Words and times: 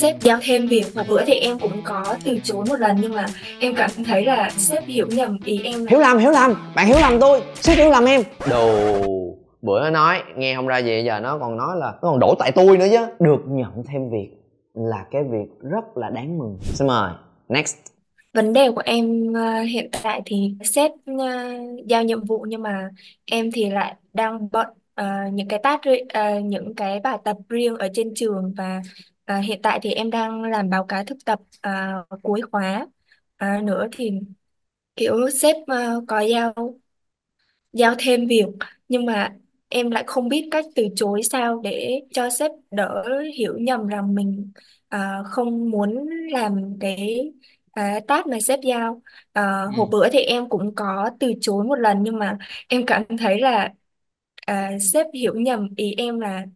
sếp 0.00 0.20
giao 0.20 0.38
thêm 0.42 0.66
việc 0.66 0.84
và 0.94 1.04
bữa 1.08 1.24
thì 1.24 1.34
em 1.34 1.58
cũng 1.58 1.82
có 1.84 2.16
từ 2.24 2.38
chối 2.44 2.64
một 2.68 2.76
lần 2.78 2.96
nhưng 3.00 3.14
mà 3.14 3.26
em 3.60 3.74
cảm 3.74 3.90
thấy 4.06 4.24
là 4.24 4.50
sếp 4.50 4.86
hiểu 4.86 5.06
nhầm 5.10 5.38
ý 5.44 5.60
em. 5.64 5.86
Hiểu 5.86 6.00
lầm 6.00 6.18
hiểu 6.18 6.30
lầm. 6.30 6.54
Bạn 6.74 6.86
hiểu 6.86 6.96
lầm 7.00 7.20
tôi. 7.20 7.42
Sếp 7.54 7.78
hiểu 7.78 7.90
lầm 7.90 8.04
em. 8.04 8.22
Đồ 8.50 8.92
bữa 9.62 9.80
nó 9.80 9.90
nói 9.90 10.22
nghe 10.36 10.54
không 10.54 10.66
ra 10.66 10.78
gì 10.78 11.02
giờ 11.06 11.20
nó 11.20 11.38
còn 11.38 11.56
nói 11.56 11.76
là 11.76 11.86
nó 11.86 11.98
còn 12.10 12.18
đổ 12.18 12.34
tại 12.38 12.52
tôi 12.52 12.78
nữa 12.78 12.86
chứ. 12.90 13.06
Được 13.20 13.40
nhận 13.48 13.70
thêm 13.88 14.10
việc 14.10 14.28
là 14.74 15.04
cái 15.10 15.22
việc 15.30 15.70
rất 15.70 15.96
là 15.96 16.10
đáng 16.10 16.38
mừng. 16.38 16.58
Xin 16.60 16.86
mời 16.86 17.12
next. 17.48 17.76
Vấn 18.34 18.52
đề 18.52 18.70
của 18.70 18.82
em 18.84 19.32
uh, 19.32 19.68
hiện 19.68 19.90
tại 20.02 20.22
thì 20.24 20.54
sếp 20.64 20.90
uh, 20.90 21.20
giao 21.86 22.02
nhiệm 22.04 22.24
vụ 22.24 22.46
nhưng 22.48 22.62
mà 22.62 22.90
em 23.24 23.52
thì 23.52 23.70
lại 23.70 23.94
đang 24.12 24.48
bận 24.52 24.68
uh, 25.00 25.32
những 25.32 25.48
cái 25.48 25.58
task 25.62 25.82
uh, 25.88 26.44
những 26.44 26.74
cái 26.74 27.00
bài 27.00 27.18
tập 27.24 27.36
riêng 27.48 27.76
ở 27.76 27.88
trên 27.94 28.12
trường 28.14 28.52
và 28.56 28.82
uh, 29.38 29.44
hiện 29.44 29.62
tại 29.62 29.78
thì 29.82 29.92
em 29.92 30.10
đang 30.10 30.42
làm 30.42 30.70
báo 30.70 30.86
cáo 30.86 31.04
thực 31.04 31.18
tập 31.24 31.40
uh, 31.68 32.22
cuối 32.22 32.40
khóa 32.52 32.86
uh, 33.44 33.64
nữa 33.64 33.88
thì 33.92 34.10
kiểu 34.96 35.30
sếp 35.30 35.56
uh, 35.56 36.04
có 36.08 36.20
giao 36.20 36.54
giao 37.72 37.94
thêm 37.98 38.26
việc 38.26 38.46
nhưng 38.88 39.06
mà 39.06 39.36
em 39.68 39.90
lại 39.90 40.04
không 40.06 40.28
biết 40.28 40.48
cách 40.50 40.64
từ 40.74 40.88
chối 40.96 41.22
sao 41.22 41.60
để 41.64 42.00
cho 42.12 42.30
sếp 42.30 42.50
đỡ 42.70 43.04
hiểu 43.36 43.58
nhầm 43.58 43.86
rằng 43.86 44.14
mình 44.14 44.52
à, 44.88 45.22
không 45.24 45.70
muốn 45.70 46.08
làm 46.32 46.78
cái 46.80 47.32
à, 47.72 48.00
task 48.08 48.26
mà 48.26 48.40
sếp 48.40 48.60
giao 48.62 49.02
à, 49.32 49.62
ừ. 49.62 49.70
hồi 49.76 49.86
bữa 49.90 50.08
thì 50.12 50.18
em 50.18 50.48
cũng 50.48 50.74
có 50.74 51.10
từ 51.20 51.32
chối 51.40 51.64
một 51.64 51.74
lần 51.74 52.02
nhưng 52.02 52.18
mà 52.18 52.38
em 52.68 52.86
cảm 52.86 53.02
thấy 53.18 53.40
là 53.40 53.72
à, 54.46 54.78
sếp 54.80 55.06
hiểu 55.14 55.34
nhầm 55.34 55.68
ý 55.76 55.94
em 55.98 56.20
là 56.20 56.46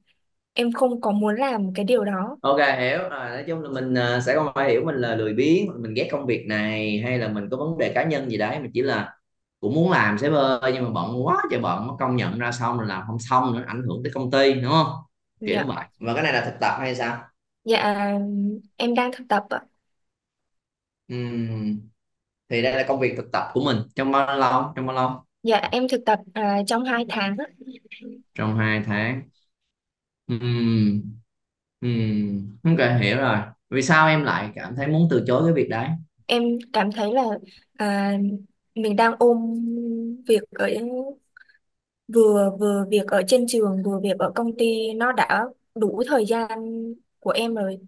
em 0.54 0.72
không 0.72 1.00
có 1.00 1.10
muốn 1.12 1.34
làm 1.36 1.74
cái 1.74 1.84
điều 1.84 2.04
đó. 2.04 2.36
Ok 2.40 2.56
hiểu. 2.78 2.98
Rồi 2.98 3.30
nói 3.30 3.44
chung 3.46 3.62
là 3.62 3.70
mình 3.70 3.94
à, 3.98 4.20
sẽ 4.20 4.34
không 4.34 4.48
phải 4.54 4.70
hiểu 4.70 4.84
mình 4.84 4.96
là 4.96 5.14
lười 5.14 5.34
biếng 5.34 5.82
mình 5.82 5.94
ghét 5.94 6.08
công 6.12 6.26
việc 6.26 6.46
này 6.48 6.98
hay 7.04 7.18
là 7.18 7.28
mình 7.28 7.48
có 7.50 7.56
vấn 7.56 7.78
đề 7.78 7.92
cá 7.94 8.04
nhân 8.04 8.30
gì 8.30 8.36
đấy 8.38 8.58
mà 8.60 8.66
chỉ 8.74 8.82
là 8.82 9.16
cũng 9.60 9.74
muốn 9.74 9.90
làm 9.90 10.18
sếp 10.18 10.32
ơi 10.32 10.70
nhưng 10.74 10.84
mà 10.84 10.90
bận 10.90 11.26
quá 11.26 11.36
trời 11.50 11.60
bận 11.60 11.86
nó 11.86 11.96
công 12.00 12.16
nhận 12.16 12.38
ra 12.38 12.52
xong 12.52 12.78
rồi 12.78 12.86
làm 12.88 13.02
không 13.06 13.18
xong 13.18 13.56
nữa 13.56 13.64
ảnh 13.66 13.82
hưởng 13.82 14.02
tới 14.04 14.12
công 14.14 14.30
ty 14.30 14.52
đúng 14.54 14.72
không? 14.72 14.86
Kiểu 15.44 15.56
dạ. 15.56 15.64
vậy. 15.66 15.84
Và 15.98 16.14
cái 16.14 16.22
này 16.22 16.32
là 16.32 16.44
thực 16.44 16.54
tập 16.60 16.76
hay 16.80 16.94
sao? 16.94 17.18
Dạ 17.64 18.10
em 18.76 18.94
đang 18.94 19.10
thực 19.12 19.24
tập 19.28 19.44
ạ. 19.50 19.60
Ừm, 21.08 21.80
thì 22.48 22.62
đây 22.62 22.74
là 22.74 22.84
công 22.88 23.00
việc 23.00 23.14
thực 23.16 23.32
tập 23.32 23.50
của 23.54 23.64
mình. 23.64 23.78
Trong 23.94 24.12
bao 24.12 24.38
lâu? 24.38 24.72
Trong 24.76 24.86
bao 24.86 24.96
lâu? 24.96 25.24
Dạ 25.42 25.56
em 25.72 25.88
thực 25.88 26.00
tập 26.06 26.18
à, 26.34 26.58
trong 26.66 26.84
hai 26.84 27.04
tháng 27.08 27.36
á. 27.38 27.44
trong 28.34 28.56
hai 28.56 28.82
tháng 28.86 29.22
Ừm, 30.26 31.02
ừm, 31.80 32.58
ok 32.64 33.00
hiểu 33.00 33.16
rồi. 33.18 33.38
Vì 33.70 33.82
sao 33.82 34.08
em 34.08 34.24
lại 34.24 34.52
cảm 34.54 34.76
thấy 34.76 34.86
muốn 34.88 35.08
từ 35.10 35.24
chối 35.26 35.42
cái 35.46 35.54
việc 35.54 35.68
đấy? 35.70 35.88
Em 36.26 36.42
cảm 36.72 36.92
thấy 36.92 37.12
là 37.14 37.22
à, 37.76 38.12
mình 38.74 38.96
đang 38.96 39.12
ôm 39.18 39.38
việc 40.28 40.42
ở 40.50 40.66
vừa 42.14 42.50
vừa 42.60 42.86
việc 42.90 43.06
ở 43.06 43.22
trên 43.28 43.44
trường 43.48 43.82
vừa 43.84 44.00
việc 44.00 44.18
ở 44.18 44.32
công 44.34 44.56
ty 44.58 44.92
nó 44.94 45.12
đã 45.12 45.44
đủ 45.74 46.02
thời 46.08 46.26
gian 46.26 46.48
của 47.20 47.30
em 47.30 47.54
rồi. 47.54 47.78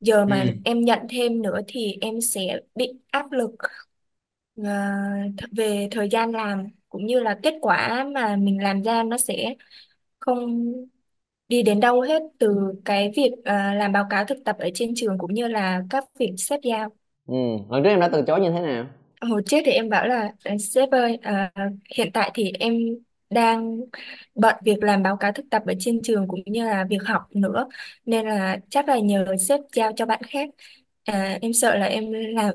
Giờ 0.00 0.26
mà 0.26 0.44
ừ 0.44 0.60
em 0.62 0.80
nhận 0.84 0.98
thêm 1.10 1.42
nữa 1.42 1.60
thì 1.68 1.98
em 2.00 2.20
sẽ 2.20 2.60
bị 2.74 2.92
áp 3.10 3.32
lực 3.32 3.50
à, 4.64 4.70
th- 5.36 5.48
về 5.56 5.88
thời 5.90 6.08
gian 6.08 6.30
làm 6.32 6.66
cũng 6.88 7.06
như 7.06 7.20
là 7.20 7.38
kết 7.42 7.54
quả 7.60 8.04
mà 8.14 8.36
mình 8.36 8.62
làm 8.62 8.82
ra 8.82 9.02
nó 9.02 9.18
sẽ 9.18 9.54
không 10.20 10.72
đi 11.50 11.64
đến 11.64 11.80
đâu 11.80 12.02
hết? 12.02 12.22
Từ 12.40 12.56
cái 12.86 13.12
việc 13.16 13.32
à, 13.44 13.74
làm 13.74 13.92
báo 13.92 14.06
cáo 14.10 14.26
thực 14.26 14.38
tập 14.46 14.56
ở 14.60 14.70
trên 14.74 14.94
trường 14.96 15.18
cũng 15.18 15.34
như 15.34 15.48
là 15.48 15.82
các 15.90 16.04
việc 16.20 16.34
xếp 16.38 16.60
giao. 16.64 16.90
Ừ 17.26 17.34
lần 17.70 17.82
trước 17.84 17.90
em 17.90 18.00
đã 18.00 18.08
từ 18.12 18.22
chối 18.26 18.40
như 18.40 18.50
thế 18.52 18.60
nào? 18.60 18.86
Hồi 19.20 19.42
trước 19.46 19.58
thì 19.64 19.72
em 19.72 19.88
bảo 19.88 20.06
là 20.06 20.32
"Ờ, 20.44 20.58
sếp 20.58 20.90
ơi 20.90 21.18
à, 21.22 21.52
hiện 21.96 22.10
tại 22.14 22.30
thì 22.34 22.52
em 22.60 22.74
đang 23.30 23.80
bận 24.34 24.54
việc 24.64 24.82
làm 24.82 25.02
báo 25.02 25.16
cáo 25.16 25.32
thực 25.32 25.46
tập 25.50 25.62
ở 25.66 25.74
trên 25.80 26.02
trường 26.02 26.28
cũng 26.28 26.40
như 26.46 26.64
là 26.64 26.84
việc 26.90 26.98
học 27.06 27.22
nữa 27.36 27.68
nên 28.06 28.26
là 28.28 28.58
chắc 28.70 28.88
là 28.88 28.98
nhờ 28.98 29.26
sếp 29.48 29.60
giao 29.76 29.92
cho 29.96 30.06
bạn 30.06 30.22
khác. 30.22 30.48
À, 31.04 31.38
em 31.42 31.52
sợ 31.52 31.74
là 31.78 31.86
em 31.86 32.12
làm 32.12 32.54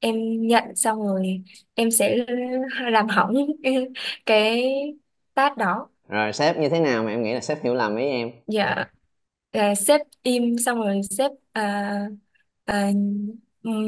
em 0.00 0.16
nhận 0.46 0.64
xong 0.76 1.02
rồi 1.02 1.42
em 1.74 1.90
sẽ 1.90 2.16
làm 2.92 3.08
hỏng 3.08 3.34
cái 4.26 4.64
task 5.34 5.56
đó 5.56 5.88
rồi 6.08 6.32
sếp 6.32 6.56
như 6.58 6.68
thế 6.68 6.80
nào 6.80 7.02
mà 7.02 7.10
em 7.10 7.22
nghĩ 7.22 7.34
là 7.34 7.40
sếp 7.40 7.62
hiểu 7.64 7.74
lầm 7.74 7.96
ý 7.96 8.04
em? 8.06 8.30
Dạ. 8.46 8.84
À, 9.50 9.74
sếp 9.74 10.00
im 10.22 10.58
xong 10.58 10.78
rồi 10.78 11.00
sếp 11.10 11.30
à, 11.52 11.92
à, 12.64 12.90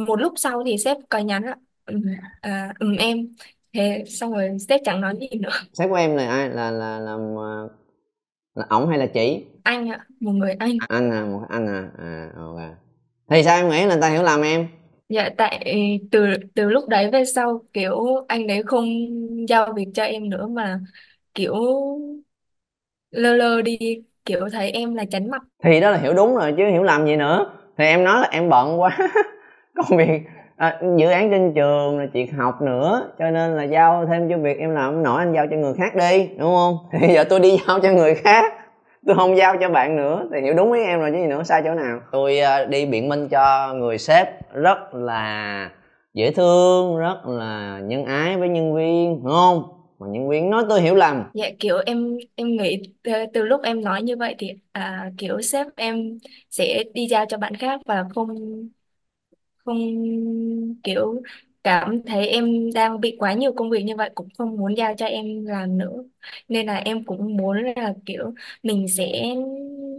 một 0.06 0.16
lúc 0.20 0.32
sau 0.36 0.62
thì 0.66 0.78
sếp 0.78 0.96
có 1.08 1.18
nhắn 1.18 1.44
là 1.44 1.56
ừm, 1.86 2.02
à, 2.40 2.74
ừm 2.80 2.96
em. 2.96 3.18
Thế 3.72 4.04
xong 4.08 4.32
rồi 4.32 4.50
sếp 4.68 4.80
chẳng 4.84 5.00
nói 5.00 5.14
gì 5.20 5.38
nữa. 5.40 5.50
Sếp 5.72 5.88
của 5.90 5.94
em 5.94 6.16
là 6.16 6.28
ai? 6.28 6.48
Là 6.50 6.70
là 6.70 6.98
là 6.98 7.16
là, 7.16 7.68
là 8.54 8.66
ổng 8.70 8.88
hay 8.88 8.98
là 8.98 9.06
chị? 9.06 9.44
Anh 9.62 9.88
ạ 9.90 10.06
một 10.20 10.32
người 10.32 10.52
anh. 10.58 10.78
Anh 10.88 11.10
à 11.12 11.24
một 11.24 11.42
anh 11.48 11.66
à. 11.66 11.90
À 11.98 12.30
ok. 12.36 12.60
Thì 13.30 13.42
sao 13.44 13.56
em 13.56 13.68
nghĩ 13.70 13.80
là 13.86 13.86
người 13.94 14.00
ta 14.02 14.08
hiểu 14.08 14.22
lầm 14.22 14.42
em? 14.42 14.68
Dạ 15.08 15.28
tại 15.38 15.74
từ 16.10 16.26
từ 16.54 16.70
lúc 16.70 16.88
đấy 16.88 17.10
về 17.12 17.24
sau 17.24 17.62
kiểu 17.72 18.04
anh 18.28 18.46
đấy 18.46 18.62
không 18.66 18.86
giao 19.48 19.72
việc 19.76 19.86
cho 19.94 20.02
em 20.04 20.30
nữa 20.30 20.46
mà 20.46 20.80
kiểu 21.34 21.54
lơ 23.10 23.34
lơ 23.34 23.62
đi 23.62 23.78
kiểu 24.24 24.48
thấy 24.52 24.70
em 24.70 24.94
là 24.94 25.04
tránh 25.10 25.30
mặt. 25.30 25.42
Thì 25.62 25.80
đó 25.80 25.90
là 25.90 25.98
hiểu 25.98 26.14
đúng 26.14 26.36
rồi 26.36 26.54
chứ 26.56 26.66
hiểu 26.66 26.82
lầm 26.82 27.06
gì 27.06 27.16
nữa. 27.16 27.50
Thì 27.78 27.84
em 27.84 28.04
nói 28.04 28.20
là 28.20 28.28
em 28.30 28.48
bận 28.48 28.80
quá. 28.80 28.98
Công 29.74 29.98
việc 29.98 30.20
à, 30.56 30.80
dự 30.98 31.08
án 31.08 31.30
trên 31.30 31.52
trường 31.54 31.98
là 31.98 32.06
chuyện 32.12 32.32
học 32.32 32.62
nữa. 32.62 33.10
Cho 33.18 33.30
nên 33.30 33.56
là 33.56 33.62
giao 33.64 34.06
thêm 34.06 34.30
cho 34.30 34.38
việc 34.38 34.58
em 34.58 34.70
làm 34.70 34.92
không 34.92 35.02
nổi 35.02 35.18
anh 35.18 35.32
giao 35.32 35.46
cho 35.50 35.56
người 35.56 35.74
khác 35.74 35.94
đi 35.94 36.28
đúng 36.38 36.54
không? 36.54 36.78
Thì 37.00 37.14
giờ 37.14 37.24
tôi 37.24 37.40
đi 37.40 37.58
giao 37.68 37.80
cho 37.80 37.92
người 37.92 38.14
khác. 38.14 38.52
Tôi 39.06 39.16
không 39.16 39.36
giao 39.36 39.56
cho 39.60 39.68
bạn 39.68 39.96
nữa. 39.96 40.24
Thì 40.34 40.40
hiểu 40.40 40.54
đúng 40.54 40.72
ý 40.72 40.84
em 40.84 41.00
rồi 41.00 41.10
chứ 41.12 41.18
gì 41.18 41.26
nữa 41.26 41.42
sai 41.42 41.62
chỗ 41.64 41.74
nào. 41.74 42.00
Tôi 42.12 42.38
à, 42.40 42.64
đi 42.64 42.86
biện 42.86 43.08
minh 43.08 43.28
cho 43.28 43.74
người 43.74 43.98
sếp. 43.98 44.28
Rất 44.52 44.94
là 44.94 45.70
dễ 46.14 46.30
thương 46.30 46.98
rất 46.98 47.16
là 47.26 47.80
nhân 47.82 48.04
ái 48.04 48.36
với 48.36 48.48
nhân 48.48 48.74
viên 48.74 49.24
đúng 49.24 49.32
không? 49.32 49.62
Mà 49.98 50.06
nhân 50.10 50.28
viên 50.28 50.50
nói 50.50 50.64
tôi 50.68 50.80
hiểu 50.82 50.94
lầm. 50.94 51.24
Dạ 51.36 51.50
kiểu 51.60 51.76
em 51.86 52.16
em 52.34 52.56
nghĩ 52.56 52.82
từ, 53.02 53.12
từ 53.34 53.42
lúc 53.44 53.60
em 53.62 53.80
nói 53.80 54.02
như 54.02 54.16
vậy 54.16 54.34
thì 54.38 54.50
à, 54.72 55.10
kiểu 55.18 55.42
sếp 55.42 55.66
em 55.76 56.18
sẽ 56.50 56.84
đi 56.94 57.06
giao 57.10 57.26
cho 57.28 57.38
bạn 57.38 57.54
khác 57.56 57.80
và 57.86 58.04
không 58.14 58.28
không 59.64 59.78
kiểu 60.82 61.22
cảm 61.64 62.02
thấy 62.06 62.28
em 62.28 62.72
đang 62.74 63.00
bị 63.00 63.16
quá 63.18 63.32
nhiều 63.34 63.52
công 63.56 63.70
việc 63.70 63.82
như 63.84 63.96
vậy 63.96 64.10
cũng 64.14 64.28
không 64.38 64.56
muốn 64.56 64.76
giao 64.76 64.94
cho 64.98 65.06
em 65.06 65.44
làm 65.46 65.78
nữa. 65.78 66.02
Nên 66.48 66.66
là 66.66 66.76
em 66.76 67.04
cũng 67.04 67.36
muốn 67.36 67.56
là 67.76 67.94
kiểu 68.06 68.34
mình 68.62 68.88
sẽ 68.88 69.34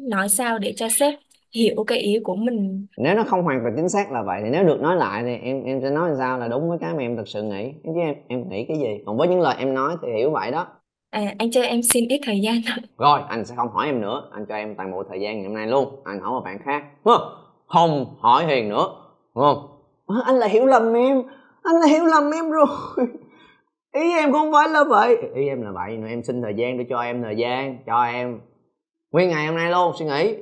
nói 0.09 0.29
sao 0.29 0.59
để 0.59 0.73
cho 0.77 0.89
sếp 0.89 1.13
hiểu 1.57 1.83
cái 1.87 1.97
ý 1.97 2.19
của 2.23 2.35
mình. 2.35 2.85
Nếu 2.97 3.15
nó 3.15 3.23
không 3.23 3.43
hoàn 3.43 3.59
toàn 3.61 3.73
chính 3.75 3.89
xác 3.89 4.11
là 4.11 4.23
vậy 4.23 4.41
thì 4.43 4.49
nếu 4.49 4.63
được 4.63 4.81
nói 4.81 4.95
lại 4.95 5.23
thì 5.25 5.35
em 5.35 5.63
em 5.63 5.81
sẽ 5.81 5.89
nói 5.89 6.09
làm 6.09 6.17
sao 6.17 6.39
là 6.39 6.47
đúng 6.47 6.69
với 6.69 6.77
cái 6.81 6.93
mà 6.93 7.01
em 7.01 7.17
thực 7.17 7.27
sự 7.27 7.43
nghĩ. 7.43 7.73
Chứ 7.83 7.91
em 8.01 8.15
em 8.27 8.49
nghĩ 8.49 8.65
cái 8.67 8.77
gì? 8.77 9.03
Còn 9.05 9.17
với 9.17 9.27
những 9.27 9.41
lời 9.41 9.55
em 9.59 9.73
nói 9.73 9.95
thì 10.01 10.07
hiểu 10.17 10.31
vậy 10.31 10.51
đó. 10.51 10.67
À, 11.11 11.33
anh 11.37 11.51
cho 11.51 11.61
em 11.61 11.81
xin 11.81 12.07
ít 12.09 12.21
thời 12.25 12.39
gian. 12.39 12.55
Rồi 12.97 13.19
anh 13.29 13.45
sẽ 13.45 13.55
không 13.55 13.69
hỏi 13.69 13.85
em 13.85 14.01
nữa. 14.01 14.29
Anh 14.31 14.45
cho 14.49 14.55
em 14.55 14.75
toàn 14.75 14.91
bộ 14.91 15.03
thời 15.09 15.21
gian 15.21 15.37
ngày 15.37 15.45
hôm 15.45 15.53
nay 15.53 15.67
luôn. 15.67 16.01
Anh 16.03 16.19
hỏi 16.19 16.31
một 16.31 16.41
bạn 16.45 16.59
khác. 16.65 16.83
Không? 17.67 18.15
Hỏi 18.19 18.45
hiền 18.45 18.69
nữa. 18.69 18.87
Đúng 19.35 19.43
không? 19.43 19.67
À, 20.07 20.15
anh 20.25 20.35
là 20.35 20.47
hiểu 20.47 20.65
lầm 20.65 20.93
em. 20.93 21.23
Anh 21.63 21.75
là 21.75 21.87
hiểu 21.87 22.05
lầm 22.05 22.31
em 22.31 22.51
rồi. 22.51 22.67
Ý 23.93 24.11
em 24.11 24.31
không 24.31 24.51
phải 24.51 24.69
là 24.69 24.83
vậy. 24.83 25.17
Ý 25.35 25.47
em 25.47 25.61
là 25.61 25.71
vậy. 25.71 25.97
Mà 25.97 26.07
em 26.07 26.23
xin 26.23 26.41
thời 26.41 26.53
gian 26.53 26.77
để 26.77 26.85
cho 26.89 26.99
em 26.99 27.23
thời 27.23 27.35
gian. 27.35 27.77
Cho 27.85 28.03
em 28.03 28.39
nguyên 29.11 29.29
ngày 29.29 29.47
hôm 29.47 29.55
nay 29.55 29.71
luôn 29.71 29.91
suy 29.99 30.05
nghĩ 30.05 30.35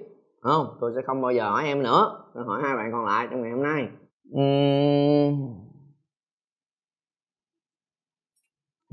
không, 0.46 0.78
tôi 0.82 0.92
sẽ 0.96 1.02
không 1.06 1.22
bao 1.22 1.32
giờ 1.32 1.50
hỏi 1.50 1.66
em 1.66 1.84
nữa. 1.84 2.24
Tôi 2.34 2.44
hỏi 2.44 2.62
hai 2.64 2.76
bạn 2.76 2.92
còn 2.92 3.06
lại 3.06 3.28
trong 3.32 3.42
ngày 3.42 3.52
hôm 3.52 3.64
nay. 3.64 3.88
Uhm... 4.32 5.56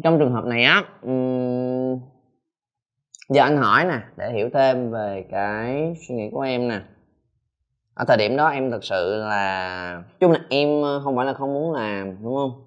trong 0.05 0.19
trường 0.19 0.33
hợp 0.33 0.45
này 0.45 0.65
á 0.65 0.85
uhm... 1.07 2.01
giờ 3.29 3.43
anh 3.43 3.57
hỏi 3.57 3.85
nè, 3.85 4.01
để 4.17 4.33
hiểu 4.33 4.51
thêm 4.55 4.91
về 4.91 5.27
cái 5.31 5.95
suy 6.09 6.15
nghĩ 6.15 6.31
của 6.33 6.41
em 6.41 6.69
nè. 6.69 6.81
Ở 7.95 8.05
thời 8.09 8.17
điểm 8.17 8.37
đó 8.37 8.49
em 8.49 8.71
thực 8.71 8.85
sự 8.85 9.17
là, 9.17 10.03
chung 10.21 10.33
là 10.33 10.41
em 10.51 10.83
ờ, 10.83 11.01
không 11.05 11.17
phải 11.17 11.27
là 11.27 11.33
không 11.33 11.55
muốn 11.55 11.73
làm, 11.73 12.23
đúng 12.23 12.35
không? 12.35 12.65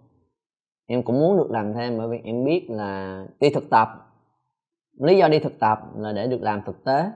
Em 0.88 1.04
cũng 1.04 1.20
muốn 1.20 1.38
được 1.38 1.52
làm 1.52 1.74
thêm 1.74 1.98
bởi 1.98 2.08
vì 2.08 2.18
em 2.24 2.46
biết 2.46 2.68
là 2.70 3.26
đi 3.40 3.50
thực 3.50 3.70
tập. 3.70 3.90
Lý 5.00 5.18
do 5.18 5.28
đi 5.28 5.40
thực 5.40 5.60
tập 5.60 5.80
là 5.98 6.12
để 6.12 6.28
được 6.28 6.42
làm 6.42 6.62
thực 6.66 6.84
tế 6.84 7.12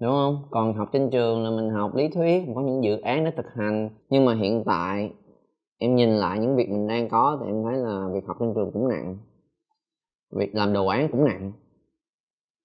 đúng 0.00 0.10
không? 0.10 0.42
Còn 0.50 0.74
học 0.74 0.88
trên 0.92 1.10
trường 1.10 1.44
là 1.44 1.50
mình 1.50 1.70
học 1.70 1.94
lý 1.94 2.08
thuyết 2.08 2.44
có 2.54 2.60
những 2.60 2.84
dự 2.84 3.00
án 3.00 3.24
để 3.24 3.30
thực 3.30 3.46
hành. 3.54 3.90
Nhưng 4.10 4.24
mà 4.24 4.34
hiện 4.34 4.62
tại 4.66 5.10
em 5.78 5.96
nhìn 5.96 6.10
lại 6.10 6.38
những 6.38 6.56
việc 6.56 6.70
mình 6.70 6.88
đang 6.88 7.08
có 7.08 7.38
thì 7.40 7.46
em 7.46 7.62
thấy 7.64 7.76
là 7.76 8.08
việc 8.12 8.26
học 8.26 8.36
trên 8.40 8.54
trường 8.54 8.70
cũng 8.72 8.88
nặng. 8.88 9.16
Việc 10.32 10.54
làm 10.54 10.72
đồ 10.72 10.86
án 10.86 11.08
cũng 11.12 11.24
nặng. 11.24 11.52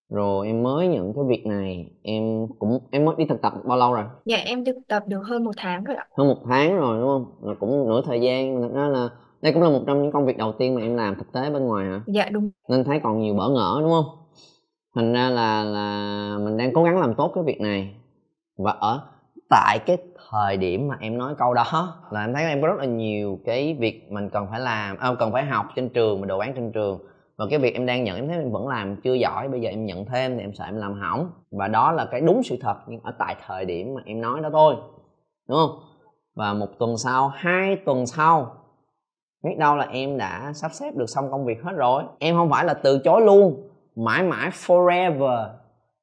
Rồi 0.10 0.48
em 0.48 0.64
mới 0.64 0.88
nhận 0.88 1.14
cái 1.14 1.24
việc 1.28 1.46
này 1.46 1.92
em 2.04 2.48
cũng 2.60 2.80
em 2.92 3.06
mới 3.06 3.16
đi 3.18 3.26
thực 3.26 3.42
tập 3.42 3.54
bao 3.66 3.78
lâu 3.78 3.94
rồi? 3.94 4.04
Dạ 4.26 4.38
em 4.38 4.66
thực 4.66 4.76
tập 4.88 5.04
được 5.08 5.22
hơn 5.24 5.44
một 5.44 5.52
tháng 5.58 5.84
rồi 5.84 5.96
ạ. 5.96 6.08
Hơn 6.18 6.28
một 6.28 6.38
tháng 6.46 6.78
rồi 6.78 7.00
đúng 7.00 7.08
không? 7.08 7.50
Là 7.50 7.56
cũng 7.60 7.90
nửa 7.90 8.02
thời 8.06 8.22
gian. 8.22 8.62
Thật 8.62 8.70
ra 8.74 8.88
là 8.88 9.10
đây 9.42 9.54
cũng 9.54 9.62
là 9.62 9.70
một 9.70 9.82
trong 9.88 10.02
những 10.02 10.12
công 10.12 10.26
việc 10.26 10.38
đầu 10.38 10.52
tiên 10.52 10.76
mà 10.76 10.82
em 10.82 10.96
làm 10.96 11.16
thực 11.16 11.32
tế 11.32 11.50
bên 11.50 11.66
ngoài 11.66 11.86
hả? 11.86 12.02
Dạ 12.08 12.30
đúng. 12.30 12.50
Nên 12.70 12.84
thấy 12.84 13.00
còn 13.04 13.20
nhiều 13.20 13.34
bỡ 13.34 13.50
ngỡ 13.50 13.78
đúng 13.82 13.92
không 13.92 14.06
thành 14.96 15.14
ra 15.14 15.30
là 15.30 15.64
là 15.64 16.38
mình 16.38 16.58
đang 16.58 16.74
cố 16.74 16.84
gắng 16.84 17.00
làm 17.00 17.16
tốt 17.16 17.32
cái 17.36 17.44
việc 17.44 17.62
này. 17.62 17.96
Và 18.58 18.72
ở 18.72 19.02
tại 19.50 19.80
cái 19.86 19.98
thời 20.30 20.58
điểm 20.58 20.88
mà 20.88 20.98
em 21.00 21.18
nói 21.18 21.36
câu 21.38 21.54
đó 21.54 21.96
là 22.12 22.22
em 22.22 22.34
thấy 22.34 22.44
em 22.44 22.62
có 22.62 22.68
rất 22.68 22.78
là 22.78 22.86
nhiều 22.86 23.40
cái 23.46 23.74
việc 23.80 24.12
mình 24.12 24.30
cần 24.30 24.48
phải 24.52 24.60
làm 24.60 24.98
à, 24.98 25.16
cần 25.20 25.32
phải 25.32 25.46
học 25.46 25.66
trên 25.76 25.90
trường 25.90 26.22
mà 26.22 26.28
đồ 26.28 26.40
án 26.40 26.54
trên 26.56 26.72
trường. 26.72 27.00
Và 27.38 27.46
cái 27.50 27.60
việc 27.60 27.74
em 27.74 27.86
đang 27.86 28.04
nhận 28.04 28.16
em 28.16 28.28
thấy 28.28 28.38
em 28.38 28.52
vẫn 28.52 28.68
làm 28.68 28.96
chưa 28.96 29.14
giỏi 29.14 29.48
bây 29.48 29.62
giờ 29.62 29.70
em 29.70 29.86
nhận 29.86 30.06
thêm 30.06 30.38
thì 30.38 30.44
em 30.44 30.54
sợ 30.54 30.66
em 30.66 30.78
làm 30.78 30.94
hỏng. 30.94 31.30
Và 31.52 31.68
đó 31.68 31.92
là 31.92 32.06
cái 32.06 32.22
đúng 32.22 32.44
sự 32.44 32.58
thật 32.62 32.76
nhưng 32.88 33.00
ở 33.04 33.12
tại 33.20 33.36
thời 33.48 33.66
điểm 33.66 33.94
mà 33.94 34.02
em 34.06 34.22
nói 34.22 34.42
đó 34.42 34.50
thôi 34.52 34.76
đúng 35.50 35.58
không? 35.58 35.80
Và 36.36 36.54
một 36.54 36.68
tuần 36.80 36.98
sau 36.98 37.28
hai 37.28 37.76
tuần 37.76 38.06
sau 38.06 38.56
biết 39.44 39.56
đâu 39.58 39.76
là 39.76 39.86
em 39.86 40.18
đã 40.18 40.52
sắp 40.54 40.72
xếp 40.74 40.96
được 40.96 41.10
xong 41.10 41.32
công 41.32 41.46
việc 41.46 41.64
hết 41.64 41.72
rồi. 41.76 42.04
Em 42.20 42.36
không 42.36 42.50
phải 42.50 42.66
là 42.66 42.74
từ 42.74 43.00
chối 43.00 43.22
luôn 43.22 43.65
mãi 43.96 44.24
mãi 44.24 44.50
forever. 44.50 45.50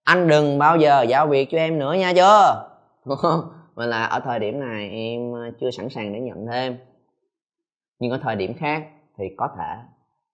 Anh 0.05 0.29
đừng 0.29 0.59
bao 0.59 0.77
giờ 0.77 1.03
giao 1.03 1.27
việc 1.27 1.49
cho 1.51 1.59
em 1.59 1.79
nữa 1.79 1.93
nha 1.93 2.13
chưa 2.17 2.69
mà 3.75 3.87
là 3.87 4.05
ở 4.05 4.21
thời 4.21 4.39
điểm 4.39 4.61
này 4.61 4.91
em 4.91 5.33
ờ, 5.33 5.51
chưa 5.61 5.71
sẵn 5.71 5.89
sàng 5.89 6.13
để 6.13 6.21
nhận 6.21 6.47
thêm. 6.53 6.77
Nhưng 7.99 8.11
ở 8.11 8.19
thời 8.23 8.37
điểm 8.37 8.55
khác 8.55 8.89
thì 9.19 9.25
có 9.37 9.49
thể. 9.59 9.77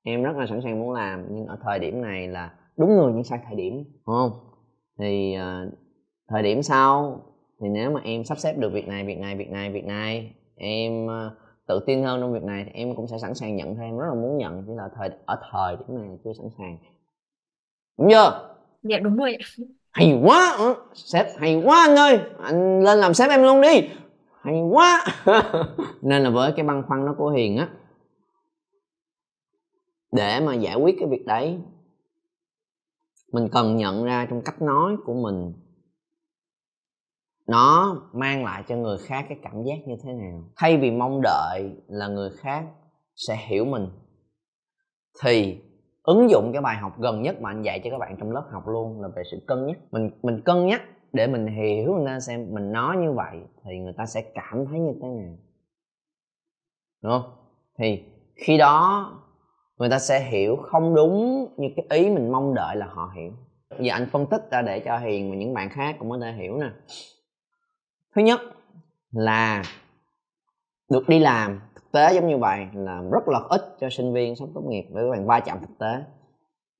Em 0.02 0.22
rất 0.22 0.36
là 0.36 0.46
sẵn 0.46 0.60
sàng 0.62 0.80
muốn 0.80 0.92
làm 0.92 1.26
nhưng 1.30 1.46
ở 1.46 1.58
thời 1.64 1.78
điểm 1.78 2.02
này 2.02 2.28
là 2.28 2.50
đúng 2.76 2.96
người 2.96 3.12
nhưng 3.14 3.24
sai 3.24 3.38
thời 3.46 3.56
điểm 3.56 3.74
đúng 4.06 4.16
không? 4.16 4.30
Thì 4.98 5.36
uh, 5.38 5.72
thời 6.28 6.42
điểm 6.42 6.62
sau 6.62 7.20
thì 7.60 7.68
nếu 7.68 7.90
mà 7.90 8.00
em 8.04 8.24
sắp 8.24 8.38
xếp 8.38 8.54
được 8.58 8.72
việc 8.72 8.88
này 8.88 9.04
việc 9.04 9.18
này 9.18 9.36
việc 9.36 9.50
này 9.50 9.70
việc 9.70 9.84
này 9.84 10.34
em 10.56 11.06
uh, 11.06 11.32
tự 11.66 11.80
tin 11.86 12.02
hơn 12.02 12.20
trong 12.20 12.32
việc 12.32 12.42
này 12.42 12.62
thì 12.66 12.70
em 12.74 12.94
cũng 12.96 13.06
sẽ 13.06 13.18
sẵn 13.18 13.34
sàng 13.34 13.56
nhận 13.56 13.76
thêm 13.76 13.98
rất 13.98 14.06
là 14.08 14.14
muốn 14.14 14.36
nhận. 14.36 14.64
Chỉ 14.66 14.72
là 14.76 14.88
thời 14.96 15.10
ở 15.26 15.36
thời 15.52 15.76
điểm 15.76 15.98
này 15.98 16.18
chưa 16.24 16.32
sẵn 16.32 16.48
sàng 16.58 16.78
chưa 17.98 18.54
dạ 18.82 18.98
đúng 18.98 19.16
rồi 19.16 19.38
hay 19.92 20.20
quá. 20.24 20.56
Ừ, 20.58 20.74
sếp 20.94 21.26
hay 21.38 21.62
quá 21.64 21.86
anh 21.86 21.96
ơi. 21.96 22.18
Anh 22.42 22.82
lên 22.82 22.98
làm 22.98 23.14
sếp 23.14 23.30
em 23.30 23.42
luôn 23.42 23.60
đi. 23.60 23.88
Hay 24.42 24.60
quá. 24.70 25.04
Nên 26.02 26.22
là 26.22 26.30
với 26.30 26.52
cái 26.52 26.66
băn 26.66 26.82
khoăn 26.88 27.06
đó 27.06 27.14
của 27.18 27.30
hiền 27.30 27.56
á 27.56 27.68
để 30.12 30.40
mà 30.40 30.54
giải 30.54 30.76
quyết 30.76 30.96
cái 30.98 31.08
việc 31.08 31.26
đấy 31.26 31.58
mình 33.32 33.48
cần 33.52 33.76
nhận 33.76 34.04
ra 34.04 34.26
trong 34.30 34.42
cách 34.44 34.62
nói 34.62 34.96
của 35.04 35.14
mình 35.14 35.52
nó 37.46 37.96
mang 38.12 38.44
lại 38.44 38.64
cho 38.68 38.76
người 38.76 38.98
khác 38.98 39.26
cái 39.28 39.38
cảm 39.42 39.62
giác 39.64 39.76
như 39.86 39.94
thế 40.04 40.12
nào. 40.12 40.44
Thay 40.56 40.76
vì 40.76 40.90
mong 40.90 41.20
đợi 41.22 41.76
là 41.88 42.08
người 42.08 42.30
khác 42.30 42.64
sẽ 43.16 43.36
hiểu 43.48 43.64
mình 43.64 43.88
thì 45.22 45.58
ứng 46.08 46.30
dụng 46.30 46.52
cái 46.52 46.62
bài 46.62 46.76
học 46.76 47.00
gần 47.00 47.22
nhất 47.22 47.40
mà 47.40 47.50
anh 47.50 47.62
dạy 47.62 47.80
cho 47.84 47.90
các 47.90 47.98
bạn 47.98 48.16
trong 48.18 48.32
lớp 48.32 48.44
học 48.52 48.68
luôn 48.68 49.02
là 49.02 49.08
về 49.16 49.22
sự 49.30 49.38
cân 49.46 49.66
nhắc. 49.66 49.78
Mình 49.90 50.10
mình 50.22 50.40
cân 50.44 50.66
nhắc 50.66 50.82
để 51.12 51.26
mình 51.26 51.46
hiểu 51.46 51.94
người 51.94 52.06
ta 52.06 52.20
xem 52.20 52.46
mình 52.50 52.72
nói 52.72 52.96
như 52.96 53.12
vậy 53.12 53.40
thì 53.64 53.78
người 53.78 53.92
ta 53.92 54.06
sẽ 54.06 54.22
cảm 54.34 54.66
thấy 54.66 54.80
như 54.80 54.92
thế 55.02 55.08
nào. 55.08 55.36
Đúng 57.02 57.12
không? 57.12 57.30
Thì 57.78 58.04
khi 58.34 58.58
đó 58.58 59.12
người 59.78 59.88
ta 59.88 59.98
sẽ 59.98 60.20
hiểu 60.20 60.56
không 60.56 60.94
đúng 60.94 61.46
như 61.56 61.68
cái 61.76 61.98
ý 61.98 62.10
mình 62.10 62.32
mong 62.32 62.54
đợi 62.54 62.76
là 62.76 62.86
họ 62.86 63.12
hiểu. 63.16 63.32
Giờ 63.80 63.94
anh 63.94 64.08
phân 64.12 64.26
tích 64.26 64.50
ra 64.50 64.62
để 64.62 64.80
cho 64.80 64.98
hiền 64.98 65.30
và 65.30 65.36
những 65.36 65.54
bạn 65.54 65.68
khác 65.70 65.96
cũng 65.98 66.10
có 66.10 66.18
thể 66.22 66.32
hiểu 66.32 66.56
nè. 66.56 66.70
Thứ 68.14 68.22
nhất 68.22 68.40
là 69.10 69.62
được 70.90 71.08
đi 71.08 71.18
làm 71.18 71.60
tế 71.98 72.14
giống 72.14 72.28
như 72.28 72.38
vậy 72.38 72.66
là 72.74 73.02
rất 73.12 73.28
là 73.28 73.40
ít 73.48 73.60
cho 73.80 73.88
sinh 73.90 74.12
viên 74.12 74.36
sắp 74.36 74.48
tốt 74.54 74.62
nghiệp 74.66 74.86
với 74.90 75.04
các 75.04 75.10
bạn 75.10 75.26
va 75.26 75.40
chạm 75.40 75.58
thực 75.60 75.78
tế, 75.78 76.04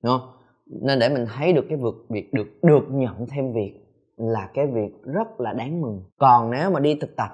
đúng 0.03 0.19
không? 0.19 0.29
Nên 0.67 0.99
để 0.99 1.09
mình 1.09 1.27
thấy 1.37 1.53
được 1.53 1.65
cái 1.69 1.79
việc 1.79 1.95
việc, 2.09 2.35
được 2.35 2.49
được 2.63 2.85
nhận 2.91 3.27
thêm 3.27 3.53
việc 3.53 3.81
là 4.17 4.51
cái 4.55 4.67
việc 4.67 5.03
rất 5.05 5.41
là 5.41 5.53
đáng 5.53 5.81
mừng. 5.81 6.03
Còn 6.19 6.51
nếu 6.51 6.71
mà 6.71 6.81
đi 6.81 6.95
thực 6.95 7.17
tập 7.17 7.31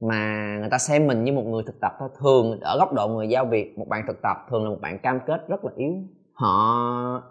mà 0.00 0.56
người 0.60 0.68
ta 0.70 0.78
xem 0.78 1.06
mình 1.06 1.24
như 1.24 1.32
một 1.32 1.42
người 1.46 1.62
thực 1.66 1.80
tập 1.80 1.92
thôi, 1.98 2.08
thường 2.18 2.60
ở 2.60 2.78
góc 2.78 2.92
độ 2.92 3.08
người 3.08 3.28
giao 3.28 3.44
việc, 3.44 3.78
một 3.78 3.88
bạn 3.88 4.04
thực 4.06 4.22
tập 4.22 4.36
thường 4.50 4.64
là 4.64 4.70
một 4.70 4.78
bạn 4.80 4.98
cam 4.98 5.20
kết 5.26 5.48
rất 5.48 5.64
là 5.64 5.72
yếu. 5.76 5.92
Họ 6.32 7.22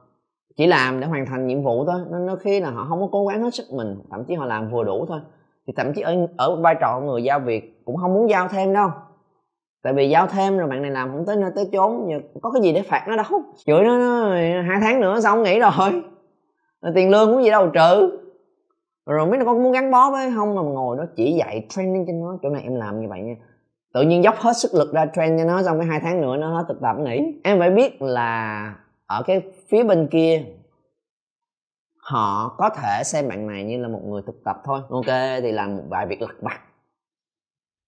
chỉ 0.58 0.68
làm 0.68 1.00
để 1.00 1.08
hoàn 1.08 1.26
thành 1.26 1.48
nhiệm 1.48 1.64
vụ 1.64 1.86
thôi 1.86 2.02
nên 2.12 2.28
đôi 2.28 2.38
khi 2.38 2.60
là 2.60 2.72
họ 2.72 2.86
không 2.90 3.00
có 3.00 3.08
cố 3.12 3.28
gắng 3.28 3.44
hết 3.44 3.54
sức 3.54 3.66
mình, 3.72 4.00
thậm 4.12 4.24
chí 4.26 4.36
họ 4.36 4.46
làm 4.46 4.72
vừa 4.72 4.84
đủ 4.84 5.06
thôi, 5.08 5.20
thì 5.68 5.74
thậm 5.78 5.94
chí 5.94 6.02
ở 6.02 6.28
ở 6.38 6.56
vai 6.56 6.76
trò 6.82 7.00
người 7.00 7.24
giao 7.24 7.40
việc 7.40 7.82
cũng 7.86 7.98
không 7.98 8.14
muốn 8.14 8.30
giao 8.30 8.48
thêm 8.48 8.74
đâu 8.74 8.90
tại 9.88 9.94
vì 9.94 10.10
giao 10.10 10.28
thêm 10.28 10.58
rồi 10.58 10.68
bạn 10.68 10.82
này 10.82 10.92
làm 10.92 11.12
không 11.12 11.26
tới 11.26 11.36
nơi 11.36 11.52
tới 11.56 11.70
chốn 11.72 12.10
có 12.42 12.52
cái 12.52 12.62
gì 12.62 12.74
để 12.74 12.82
phạt 12.82 13.06
nó 13.08 13.16
đâu. 13.16 13.42
Chửi 13.66 13.84
nó, 13.84 13.98
nó 13.98 14.30
hai 14.62 14.80
tháng 14.82 15.02
nữa 15.02 15.20
xong 15.22 15.44
nghỉ 15.44 15.60
rồi. 15.60 16.04
Tiền 16.96 17.10
lương 17.10 17.34
cũng 17.34 17.44
gì 17.44 17.50
đâu 17.50 17.70
trừ. 17.70 18.20
Rồi 19.06 19.28
mấy 19.28 19.40
con 19.46 19.64
muốn 19.64 19.72
gắn 19.72 19.92
bó 19.92 20.12
với 20.12 20.32
không 20.36 20.56
mà 20.56 20.62
ngồi 20.62 20.98
đó 20.98 21.04
chỉ 21.16 21.34
dạy 21.34 21.66
training 21.70 22.06
cho 22.08 22.14
nó. 22.14 22.38
Chỗ 22.42 22.50
này 22.50 22.62
em 22.64 22.76
làm 22.76 23.02
như 23.02 23.08
vậy 23.10 23.22
nha. 23.22 23.36
Tự 23.94 24.02
nhiên 24.02 24.24
dốc 24.24 24.36
hết 24.38 24.58
sức 24.58 24.74
lực 24.74 24.94
ra 24.94 25.06
train 25.16 25.38
cho 25.38 25.46
nó 25.46 25.64
xong 25.64 25.80
cái 25.80 25.88
hai 25.88 26.00
tháng 26.00 26.22
nữa 26.22 26.38
nó 26.38 26.58
hết 26.58 26.66
thực 26.68 26.82
tập 26.82 26.96
nghỉ. 27.00 27.40
Em 27.44 27.60
phải 27.60 27.70
biết 27.70 28.02
là 28.02 28.74
ở 29.06 29.24
cái 29.24 29.42
phía 29.68 29.84
bên 29.84 30.08
kia 30.12 30.44
họ 31.98 32.56
có 32.58 32.70
thể 32.70 33.04
xem 33.06 33.28
bạn 33.28 33.48
này 33.48 33.64
như 33.64 33.78
là 33.78 33.88
một 33.88 34.02
người 34.06 34.22
thực 34.28 34.44
tập 34.44 34.62
thôi. 34.66 34.82
Ok 34.90 35.40
thì 35.42 35.52
làm 35.52 35.78
một 35.78 35.84
vài 35.90 36.06
việc 36.06 36.22
lặt 36.22 36.36
vặt. 36.42 36.60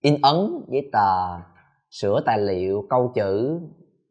In 0.01 0.17
ấn 0.21 0.63
giấy 0.67 0.89
tờ 0.91 1.39
sửa 1.89 2.21
tài 2.25 2.39
liệu 2.39 2.85
câu 2.89 3.11
chữ 3.15 3.59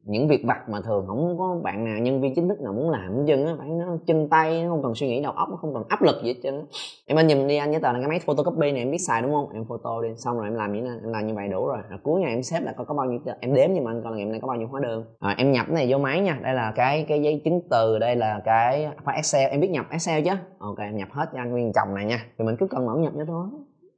những 0.05 0.29
việc 0.29 0.45
vặt 0.45 0.69
mà 0.69 0.81
thường 0.81 1.07
không 1.07 1.39
có 1.39 1.61
bạn 1.63 1.85
nào 1.85 1.99
nhân 1.99 2.21
viên 2.21 2.35
chính 2.35 2.49
thức 2.49 2.61
nào 2.61 2.73
muốn 2.73 2.91
làm 2.91 3.27
chân 3.27 3.47
á 3.47 3.55
phải 3.59 3.69
nó 3.69 3.97
chân 4.07 4.29
tay 4.29 4.63
nó 4.65 4.71
không 4.71 4.83
cần 4.83 4.95
suy 4.95 5.09
nghĩ 5.09 5.23
đầu 5.23 5.33
óc 5.33 5.49
nó 5.51 5.57
không 5.57 5.75
cần 5.75 5.85
áp 5.89 6.03
lực 6.03 6.17
gì 6.23 6.29
hết 6.29 6.41
trơn 6.43 6.65
em 7.07 7.19
anh 7.19 7.27
nhìn 7.27 7.49
đi 7.49 7.57
anh 7.57 7.73
giấy 7.73 7.81
tờ 7.81 7.93
là 7.93 7.99
cái 7.99 8.09
máy 8.09 8.21
photocopy 8.27 8.73
này 8.73 8.79
em 8.81 8.91
biết 8.91 8.99
xài 8.99 9.23
đúng 9.23 9.33
không? 9.33 9.51
Em 9.55 9.65
photo 9.69 10.03
đi 10.03 10.09
xong 10.17 10.37
rồi 10.37 10.47
em 10.47 10.55
làm 10.55 10.73
như 10.73 10.81
thế 10.81 10.91
em 11.03 11.13
làm 11.13 11.27
như 11.27 11.35
vậy 11.35 11.49
đủ 11.49 11.67
rồi, 11.67 11.79
à, 11.91 11.99
cuối 12.03 12.21
ngày 12.21 12.31
em 12.31 12.43
xếp 12.43 12.61
là 12.63 12.73
coi 12.73 12.87
có 12.87 12.95
bao 12.95 13.07
nhiêu 13.07 13.21
em 13.41 13.55
đếm 13.55 13.71
nhưng 13.73 13.85
mà 13.85 13.91
anh 13.91 14.03
coi 14.03 14.13
là 14.13 14.17
ngày 14.17 14.25
hôm 14.25 14.33
nay 14.33 14.41
có 14.41 14.49
bao 14.49 14.57
nhiêu 14.57 14.69
hóa 14.69 14.81
đơn. 14.81 15.05
À, 15.21 15.35
em 15.39 15.53
nhập 15.53 15.67
cái 15.67 15.75
này 15.75 15.87
vô 15.91 15.99
máy 15.99 16.21
nha 16.21 16.39
đây 16.43 16.55
là 16.55 16.73
cái 16.77 17.05
cái 17.09 17.23
giấy 17.23 17.43
chứng 17.45 17.61
từ 17.71 17.99
đây 17.99 18.17
là 18.17 18.41
cái 18.45 18.89
file 19.05 19.15
excel 19.15 19.51
em 19.51 19.61
biết 19.61 19.71
nhập 19.71 19.87
excel 19.91 20.25
chứ? 20.25 20.31
Ok 20.59 20.79
em 20.79 20.97
nhập 20.97 21.09
hết 21.13 21.27
cho 21.33 21.39
anh 21.39 21.51
nguyên 21.51 21.73
chồng 21.73 21.95
này 21.95 22.05
nha. 22.05 22.25
Thì 22.39 22.45
mình 22.45 22.57
cứ 22.61 22.67
cần 22.67 22.87
mở 22.87 22.97
nhập 22.99 23.13
cho 23.17 23.25
thôi. 23.27 23.47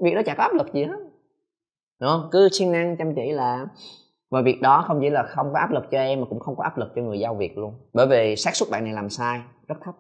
Việc 0.05 0.15
đó 0.15 0.23
chả 0.27 0.35
có 0.35 0.43
áp 0.43 0.55
lực 0.55 0.73
gì 0.73 0.85
hết 0.85 1.10
đúng 2.01 2.11
không? 2.11 2.29
Cứ 2.33 2.49
siêng 2.53 2.73
năng 2.73 2.97
chăm 2.97 3.15
chỉ 3.15 3.33
là 3.33 3.67
và 4.31 4.43
việc 4.43 4.63
đó 4.63 4.85
không 4.87 4.99
chỉ 5.01 5.11
là 5.11 5.23
không 5.23 5.53
có 5.53 5.59
áp 5.59 5.71
lực 5.71 5.85
cho 5.91 5.99
em 5.99 6.21
mà 6.21 6.27
cũng 6.31 6.41
không 6.41 6.57
có 6.57 6.65
áp 6.65 6.79
lực 6.79 6.93
cho 6.97 7.03
người 7.03 7.19
giao 7.19 7.35
việc 7.35 7.59
luôn. 7.59 7.75
Bởi 7.93 8.07
vì 8.07 8.37
xác 8.37 8.57
suất 8.57 8.69
bạn 8.71 8.85
này 8.85 8.93
làm 8.93 9.11
sai 9.11 9.41
rất 9.69 9.75
thấp. 9.81 9.95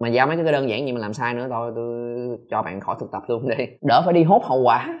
Mà 0.00 0.08
giao 0.08 0.26
mấy 0.26 0.36
cái 0.36 0.52
đơn 0.52 0.68
giản 0.68 0.86
gì 0.86 0.92
mà 0.92 1.00
làm 1.00 1.14
sai 1.14 1.34
nữa 1.34 1.46
thôi, 1.50 1.72
tôi 1.74 2.16
cho 2.50 2.62
bạn 2.62 2.80
khỏi 2.80 2.96
thực 3.00 3.10
tập 3.12 3.22
luôn 3.28 3.48
đi. 3.48 3.66
Đỡ 3.82 4.02
phải 4.04 4.14
đi 4.14 4.22
hốt 4.22 4.42
hậu 4.44 4.62
quả. 4.62 5.00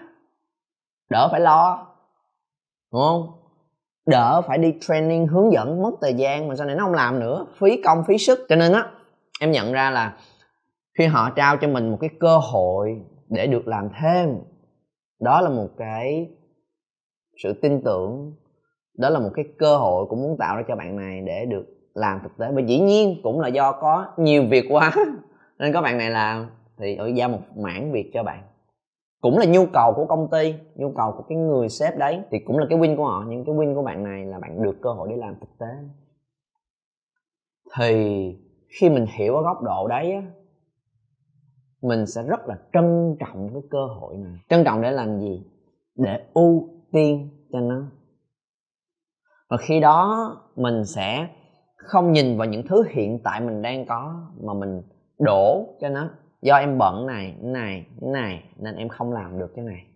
Đỡ 1.10 1.28
phải 1.30 1.40
lo. 1.40 1.86
Đúng 2.92 3.02
không? 3.02 3.32
Đỡ 4.06 4.42
phải 4.46 4.58
đi 4.58 4.74
training, 4.80 5.26
hướng 5.26 5.52
dẫn, 5.52 5.82
mất 5.82 5.90
thời 6.00 6.14
gian 6.14 6.48
mà 6.48 6.56
sau 6.56 6.66
này 6.66 6.76
nó 6.76 6.84
không 6.84 6.94
làm 6.94 7.20
nữa. 7.20 7.46
Phí 7.58 7.82
công, 7.82 8.04
phí 8.08 8.18
sức. 8.18 8.46
Cho 8.48 8.56
nên 8.56 8.72
á, 8.72 8.88
em 9.40 9.52
nhận 9.52 9.72
ra 9.72 9.90
là 9.90 10.16
khi 10.98 11.06
họ 11.06 11.30
trao 11.30 11.56
cho 11.56 11.68
mình 11.68 11.90
một 11.90 11.98
cái 12.00 12.10
cơ 12.20 12.38
hội 12.38 13.00
để 13.28 13.46
được 13.46 13.68
làm 13.68 13.88
thêm 14.00 14.28
đó 15.20 15.40
là 15.40 15.50
một 15.50 15.68
cái 15.76 16.30
sự 17.42 17.52
tin 17.52 17.80
tưởng, 17.84 18.34
đó 18.98 19.10
là 19.10 19.18
một 19.18 19.30
cái 19.34 19.44
cơ 19.58 19.76
hội 19.76 20.06
cũng 20.08 20.22
muốn 20.22 20.36
tạo 20.38 20.56
ra 20.56 20.62
cho 20.68 20.76
bạn 20.76 20.96
này 20.96 21.20
để 21.20 21.44
được 21.44 21.66
làm 21.94 22.20
thực 22.22 22.38
tế. 22.38 22.52
Và 22.52 22.60
dĩ 22.60 22.80
nhiên 22.80 23.20
cũng 23.22 23.40
là 23.40 23.48
do 23.48 23.72
có 23.72 24.06
nhiều 24.16 24.44
việc 24.50 24.64
quá, 24.70 24.92
nên 25.58 25.72
có 25.72 25.82
bạn 25.82 25.98
này 25.98 26.10
làm 26.10 26.46
thì 26.78 26.96
ở 26.96 27.06
giao 27.06 27.28
một 27.28 27.38
mảng 27.56 27.92
việc 27.92 28.10
cho 28.14 28.22
bạn. 28.22 28.42
Cũng 29.20 29.38
là 29.38 29.44
nhu 29.44 29.66
cầu 29.72 29.92
của 29.96 30.06
công 30.06 30.28
ty, 30.30 30.54
nhu 30.74 30.92
cầu 30.96 31.12
của 31.16 31.22
cái 31.28 31.38
người 31.38 31.68
sếp 31.68 31.98
đấy, 31.98 32.20
thì 32.30 32.38
cũng 32.38 32.58
là 32.58 32.66
cái 32.70 32.78
win 32.78 32.96
của 32.96 33.04
họ. 33.04 33.24
Nhưng 33.28 33.44
cái 33.44 33.54
win 33.54 33.74
của 33.74 33.82
bạn 33.82 34.04
này 34.04 34.24
là 34.24 34.38
bạn 34.38 34.62
được 34.62 34.76
cơ 34.82 34.92
hội 34.92 35.08
để 35.10 35.16
làm 35.16 35.34
thực 35.40 35.58
tế. 35.58 35.66
Thì 37.76 38.36
khi 38.68 38.88
mình 38.88 39.06
hiểu 39.16 39.36
ở 39.36 39.42
góc 39.42 39.62
độ 39.62 39.88
đấy 39.88 40.12
á 40.12 40.22
mình 41.82 42.06
sẽ 42.06 42.22
rất 42.22 42.40
là 42.46 42.58
trân 42.72 43.16
trọng 43.20 43.50
cái 43.52 43.62
cơ 43.70 43.86
hội 44.00 44.16
này. 44.16 44.32
Trân 44.48 44.64
trọng 44.64 44.82
để 44.82 44.90
làm 44.90 45.20
gì? 45.20 45.44
Để 45.94 46.24
ưu 46.34 46.68
tiên 46.92 47.30
cho 47.52 47.60
nó. 47.60 47.82
Và 49.50 49.56
khi 49.56 49.80
đó, 49.80 50.30
mình 50.56 50.84
sẽ 50.84 51.28
không 51.76 52.12
nhìn 52.12 52.38
vào 52.38 52.48
những 52.48 52.62
thứ 52.68 52.84
hiện 52.90 53.18
tại 53.24 53.40
mình 53.40 53.62
đang 53.62 53.86
có, 53.86 54.30
mà 54.42 54.54
mình 54.54 54.82
đổ 55.18 55.66
cho 55.80 55.88
nó. 55.88 56.10
Do 56.42 56.56
em 56.56 56.78
bận 56.78 57.06
này 57.06 57.36
này 57.40 57.86
này, 58.00 58.44
nên 58.56 58.76
em 58.76 58.88
không 58.88 59.12
làm 59.12 59.38
được 59.38 59.52
cái 59.56 59.64
này. 59.64 59.86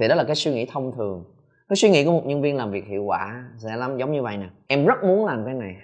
Thì 0.00 0.08
đó 0.08 0.14
là 0.14 0.24
cái 0.24 0.36
suy 0.36 0.54
nghĩ 0.54 0.66
thông 0.72 0.92
thường. 0.96 1.24
Cái 1.68 1.76
suy 1.76 1.90
nghĩ 1.90 2.04
của 2.04 2.12
một 2.12 2.22
nhân 2.26 2.42
viên 2.42 2.56
làm 2.56 2.70
việc 2.70 2.84
hiệu 2.86 3.04
quả 3.04 3.50
sẽ 3.58 3.76
lắm, 3.76 3.98
giống 3.98 4.12
như 4.12 4.22
vậy 4.22 4.36
nè. 4.36 4.48
Em 4.66 4.86
rất 4.86 5.02
muốn 5.02 5.26
làm 5.26 5.44
cái 5.44 5.54
này. 5.54 5.76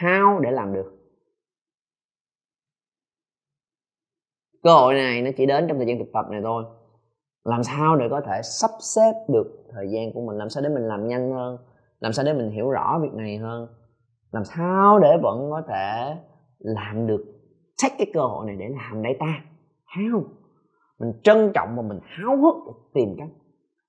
How 0.00 0.40
để 0.40 0.50
làm 0.50 0.72
được? 0.72 0.99
Cơ 4.62 4.74
hội 4.74 4.94
này 4.94 5.22
nó 5.22 5.30
chỉ 5.36 5.46
đến 5.46 5.68
trong 5.68 5.76
thời 5.76 5.86
gian 5.86 5.98
thực 5.98 6.12
tập 6.12 6.26
này 6.30 6.40
thôi. 6.44 6.64
Làm 7.44 7.62
sao 7.62 7.96
để 7.96 8.06
có 8.10 8.20
thể 8.26 8.40
sắp 8.42 8.70
xếp 8.80 9.12
được 9.28 9.64
thời 9.72 9.90
gian 9.90 10.12
của 10.12 10.20
mình? 10.20 10.36
Làm 10.36 10.50
sao 10.50 10.62
để 10.62 10.68
mình 10.68 10.82
làm 10.82 11.08
nhanh 11.08 11.32
hơn? 11.32 11.58
Làm 12.00 12.12
sao 12.12 12.24
để 12.24 12.32
mình 12.32 12.50
hiểu 12.50 12.70
rõ 12.70 12.98
việc 13.02 13.12
này 13.12 13.36
hơn? 13.36 13.68
Làm 14.32 14.44
sao 14.44 14.98
để 14.98 15.18
vẫn 15.22 15.50
có 15.50 15.62
thể 15.68 16.16
làm 16.58 17.06
được, 17.06 17.24
take 17.82 17.94
cái 17.98 18.10
cơ 18.14 18.20
hội 18.20 18.46
này 18.46 18.56
để 18.56 18.68
làm 18.68 19.02
đấy 19.02 19.16
ta? 19.20 19.40
How 19.96 20.22
mình 20.98 21.12
trân 21.22 21.50
trọng 21.54 21.76
và 21.76 21.82
mình 21.82 21.98
háo 22.02 22.36
hức 22.36 22.54
để 22.66 22.72
tìm 22.94 23.14
cách. 23.18 23.28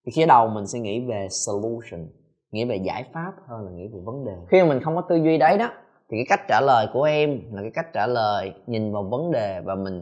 Thì 0.05 0.11
khi 0.15 0.25
đầu 0.25 0.47
mình 0.47 0.67
sẽ 0.67 0.79
nghĩ 0.79 1.05
về 1.09 1.27
solution, 1.29 2.07
nghĩ 2.51 2.65
về 2.65 2.75
giải 2.75 3.05
pháp 3.13 3.33
hơn 3.47 3.65
là 3.65 3.71
nghĩ 3.71 3.87
về 3.93 3.99
vấn 4.05 4.25
đề. 4.25 4.33
Khi 4.47 4.61
mà 4.61 4.69
mình 4.69 4.79
không 4.83 4.95
có 4.95 5.01
tư 5.01 5.15
duy 5.15 5.37
đấy 5.37 5.57
đó, 5.57 5.69
thì 6.09 6.17
cái 6.17 6.25
cách 6.29 6.45
trả 6.47 6.61
lời 6.61 6.87
của 6.93 7.03
em 7.03 7.41
là 7.51 7.61
cái 7.61 7.71
cách 7.73 7.85
trả 7.93 8.07
lời 8.07 8.53
nhìn 8.67 8.93
vào 8.93 9.03
vấn 9.03 9.31
đề 9.31 9.61
và 9.65 9.75
mình 9.75 10.01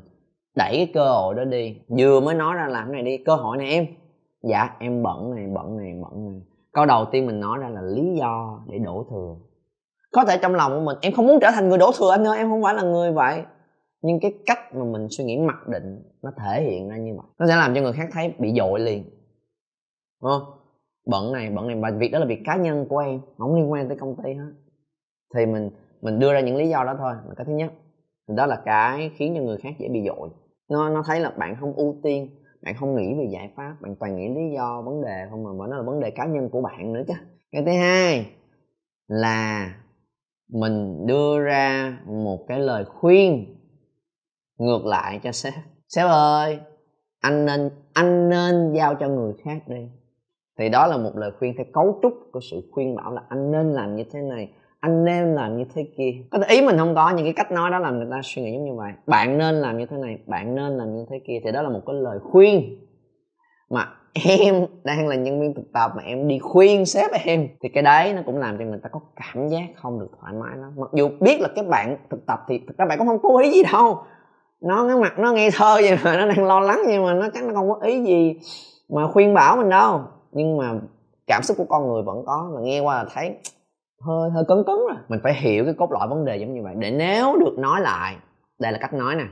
đẩy 0.60 0.76
cái 0.78 0.92
cơ 0.94 1.12
hội 1.12 1.36
đó 1.36 1.44
đi. 1.44 1.78
Vừa 1.98 2.20
mới 2.20 2.36
nói 2.36 2.56
ra 2.56 2.68
làm 2.68 2.92
cái 2.92 2.94
này 2.94 3.04
đi, 3.04 3.24
cơ 3.24 3.36
hội 3.36 3.58
này 3.58 3.70
em. 3.70 3.86
Dạ 4.44 4.76
em 4.80 5.04
bận 5.04 5.36
này 5.36 5.48
bận 5.56 5.78
này 5.78 5.94
bận 6.04 6.32
này. 6.32 6.42
Câu 6.72 6.86
đầu 6.86 7.06
tiên 7.12 7.26
mình 7.26 7.40
nói 7.40 7.58
ra 7.62 7.70
là 7.70 7.82
lý 7.82 8.16
do 8.20 8.64
để 8.68 8.78
đổ 8.78 9.06
thừa. 9.10 9.36
Có 10.12 10.26
thể 10.26 10.40
trong 10.42 10.56
lòng 10.56 10.72
của 10.72 10.86
mình, 10.86 10.98
em 11.02 11.14
không 11.14 11.28
muốn 11.28 11.40
trở 11.42 11.52
thành 11.52 11.70
người 11.70 11.78
đổ 11.78 11.92
thừa 12.00 12.12
anh 12.12 12.28
ơi, 12.28 12.38
em 12.38 12.50
không 12.50 12.64
phải 12.64 12.74
là 12.74 12.84
người 12.84 13.12
vậy. 13.12 13.44
Nhưng 14.02 14.20
cái 14.20 14.34
cách 14.46 14.76
mà 14.76 14.86
mình 14.86 15.08
suy 15.10 15.24
nghĩ 15.24 15.38
mặc 15.38 15.68
định, 15.68 16.04
nó 16.22 16.32
thể 16.38 16.64
hiện 16.64 16.90
ra 16.90 16.98
như 16.98 17.16
vậy. 17.18 17.26
Nó 17.40 17.48
sẽ 17.48 17.56
làm 17.56 17.76
cho 17.76 17.82
người 17.82 17.94
khác 17.94 18.10
thấy 18.12 18.34
bị 18.40 18.54
dội 18.58 18.80
liền. 18.80 19.04
Đúng 20.22 20.32
không? 20.32 20.44
Bận 21.06 21.32
này 21.32 21.50
bận 21.50 21.68
này 21.68 21.78
và 21.82 21.92
việc 21.92 22.10
đó 22.10 22.20
là 22.20 22.26
việc 22.26 22.42
cá 22.46 22.56
nhân 22.56 22.86
của 22.90 22.98
em, 22.98 23.20
không 23.38 23.56
liên 23.56 23.72
quan 23.72 23.88
tới 23.88 23.98
công 23.98 24.16
ty 24.24 24.34
hết. 24.34 24.52
Thì 25.36 25.46
mình 25.46 25.70
mình 26.02 26.20
đưa 26.20 26.34
ra 26.34 26.40
những 26.40 26.56
lý 26.56 26.70
do 26.70 26.84
đó 26.84 26.96
thôi. 26.98 27.14
Là 27.28 27.34
cái 27.38 27.46
thứ 27.46 27.54
nhất, 27.54 27.72
đó 28.28 28.46
là 28.46 28.62
cái 28.66 29.12
khiến 29.16 29.34
cho 29.36 29.42
người 29.42 29.58
khác 29.58 29.74
dễ 29.80 29.88
bị 29.90 30.08
dội 30.08 30.30
nó 30.70 30.90
nó 30.90 31.04
thấy 31.06 31.20
là 31.20 31.32
bạn 31.32 31.56
không 31.60 31.74
ưu 31.74 31.96
tiên, 32.04 32.30
bạn 32.62 32.76
không 32.80 32.96
nghĩ 32.96 33.14
về 33.20 33.30
giải 33.32 33.52
pháp, 33.56 33.76
bạn 33.82 33.96
toàn 33.96 34.16
nghĩ 34.16 34.28
lý 34.28 34.56
do, 34.56 34.82
vấn 34.82 35.02
đề 35.02 35.28
không 35.30 35.44
mà 35.44 35.68
nó 35.68 35.78
là 35.78 35.82
vấn 35.82 36.00
đề 36.00 36.12
cá 36.12 36.26
nhân 36.26 36.50
của 36.50 36.62
bạn 36.62 36.94
nữa 36.94 37.04
chứ. 37.08 37.14
Cái 37.52 37.64
thứ 37.66 37.72
hai 37.72 38.26
là 39.08 39.74
mình 40.50 41.08
đưa 41.08 41.40
ra 41.40 41.98
một 42.06 42.46
cái 42.48 42.60
lời 42.60 42.86
khuyên 42.86 43.56
ngược 44.58 44.86
lại 44.86 45.20
cho 45.24 45.32
sếp. 45.32 45.54
Sếp 45.88 46.08
ơi, 46.08 46.60
anh 47.20 47.46
nên 47.46 47.70
anh 47.94 48.30
nên 48.30 48.74
giao 48.74 48.96
cho 48.96 49.08
người 49.08 49.34
khác 49.44 49.68
đi. 49.68 49.90
Thì 50.58 50.70
đó 50.70 50.88
là 50.88 50.98
một 50.98 51.12
lời 51.16 51.32
khuyên 51.40 51.54
theo 51.58 51.66
cấu 51.74 52.00
trúc 52.02 52.14
của 52.32 52.40
sự 52.52 52.62
khuyên 52.72 52.96
bảo 52.96 53.12
là 53.12 53.22
anh 53.30 53.52
nên 53.52 53.74
làm 53.74 53.96
như 53.96 54.04
thế 54.12 54.22
này 54.22 54.52
anh 54.80 55.06
nên 55.06 55.36
làm 55.36 55.58
như 55.58 55.66
thế 55.76 55.88
kia. 55.98 56.12
Có 56.32 56.40
thể 56.40 56.56
ý 56.56 56.62
mình 56.62 56.78
không 56.78 56.96
có 56.96 57.10
những 57.10 57.26
cái 57.26 57.34
cách 57.34 57.52
nói 57.52 57.72
đó 57.72 57.80
làm 57.80 57.98
người 57.98 58.08
ta 58.12 58.22
suy 58.24 58.42
nghĩ 58.42 58.54
giống 58.54 58.66
như 58.66 58.74
vậy. 58.74 58.92
Bạn 59.08 59.38
nên 59.38 59.56
làm 59.56 59.78
như 59.78 59.86
thế 59.86 59.98
này, 59.98 60.18
bạn 60.26 60.56
nên 60.56 60.78
làm 60.78 60.96
như 60.96 61.06
thế 61.10 61.20
kia. 61.28 61.40
Thì 61.44 61.52
đó 61.52 61.62
là 61.62 61.70
một 61.70 61.82
cái 61.86 61.96
lời 61.96 62.20
khuyên 62.32 62.78
mà 63.70 63.88
em 64.26 64.66
đang 64.84 65.08
là 65.08 65.16
nhân 65.16 65.42
viên 65.42 65.54
thực 65.54 65.74
tập 65.74 65.92
mà 65.96 66.04
em 66.04 66.28
đi 66.28 66.40
khuyên 66.40 66.86
sếp 66.86 67.12
em. 67.26 67.48
Thì 67.62 67.70
cái 67.70 67.84
đấy 67.84 68.14
nó 68.14 68.22
cũng 68.26 68.38
làm 68.38 68.58
cho 68.58 68.66
người 68.66 68.80
ta 68.84 68.90
có 68.90 69.00
cảm 69.16 69.48
giác 69.48 69.66
không 69.76 70.00
được 70.00 70.12
thoải 70.22 70.34
mái 70.34 70.58
lắm. 70.58 70.74
Mặc 70.78 70.90
dù 70.94 71.10
biết 71.20 71.42
là 71.42 71.48
các 71.56 71.68
bạn 71.68 71.98
thực 72.10 72.26
tập 72.26 72.40
thì 72.48 72.60
thực 72.68 72.78
ra 72.78 72.86
bạn 72.86 72.98
cũng 72.98 73.08
không 73.08 73.20
có 73.22 73.38
ý 73.38 73.52
gì 73.52 73.64
đâu. 73.74 74.02
Nó 74.62 74.88
cái 74.88 74.98
mặt 74.98 75.20
nó 75.20 75.32
ngây 75.32 75.50
thơ 75.52 75.76
vậy 75.76 75.98
mà, 76.04 76.18
nó 76.18 76.26
đang 76.26 76.46
lo 76.46 76.60
lắng 76.60 76.82
nhưng 76.88 77.04
mà, 77.04 77.14
nó 77.14 77.28
chắc 77.34 77.44
nó 77.44 77.54
không 77.54 77.70
có 77.70 77.80
ý 77.88 78.04
gì 78.04 78.40
mà 78.90 79.08
khuyên 79.08 79.34
bảo 79.34 79.58
mình 79.58 79.70
đâu. 79.70 80.02
Nhưng 80.32 80.58
mà 80.58 80.74
cảm 81.28 81.44
xúc 81.44 81.58
của 81.58 81.66
con 81.70 81.88
người 81.88 82.04
vẫn 82.04 82.24
có 82.26 82.52
và 82.54 82.62
nghe 82.62 82.80
qua 82.80 82.96
là 82.96 83.10
thấy 83.14 83.36
hơi 84.02 84.30
hơi 84.30 84.44
cấn 84.48 84.58
cấn 84.66 84.76
rồi 84.76 84.96
à. 84.96 85.04
mình 85.10 85.20
phải 85.24 85.34
hiểu 85.34 85.66
cái 85.66 85.74
cốt 85.78 85.92
lõi 85.92 86.08
vấn 86.08 86.26
đề 86.26 86.38
giống 86.38 86.54
như 86.54 86.64
vậy. 86.64 86.76
Để 86.78 86.92
nếu 86.92 87.36
được 87.40 87.56
nói 87.58 87.82
lại, 87.82 88.18
đây 88.60 88.72
là 88.72 88.78
cách 88.82 88.94
nói 88.94 89.16
nè. 89.16 89.26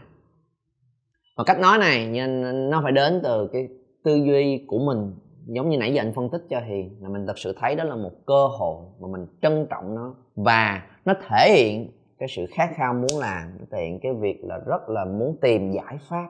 Và 1.38 1.44
cách 1.44 1.60
nói 1.60 1.78
này 1.78 2.08
nên 2.08 2.70
nó 2.70 2.82
phải 2.84 2.92
đến 2.92 3.22
từ 3.24 3.50
cái 3.54 3.68
tư 4.04 4.16
duy 4.16 4.66
của 4.68 4.80
mình. 4.80 5.14
Giống 5.48 5.70
như 5.70 5.78
nãy 5.78 5.94
giờ 5.94 6.02
anh 6.02 6.14
phân 6.14 6.30
tích 6.30 6.42
cho 6.50 6.60
hiền, 6.60 6.98
là 7.02 7.10
mình 7.10 7.28
thật 7.28 7.38
sự 7.38 7.56
thấy 7.60 7.76
đó 7.76 7.84
là 7.84 7.96
một 7.96 8.12
cơ 8.26 8.48
hội 8.48 8.86
mà 9.00 9.08
mình 9.12 9.28
trân 9.42 9.68
trọng 9.70 9.96
nó. 9.96 10.16
Và 10.36 10.84
nó 11.06 11.14
thể 11.28 11.54
hiện 11.56 11.92
cái 12.20 12.30
sự 12.36 12.46
khát 12.52 12.70
khao 12.76 12.94
muốn 12.94 13.20
làm, 13.20 13.58
nó 13.60 13.66
thể 13.72 13.86
hiện 13.86 14.00
cái 14.04 14.14
việc 14.14 14.42
là 14.44 14.58
rất 14.66 14.90
là 14.90 15.06
muốn 15.06 15.38
tìm 15.42 15.72
giải 15.72 15.98
pháp. 16.10 16.28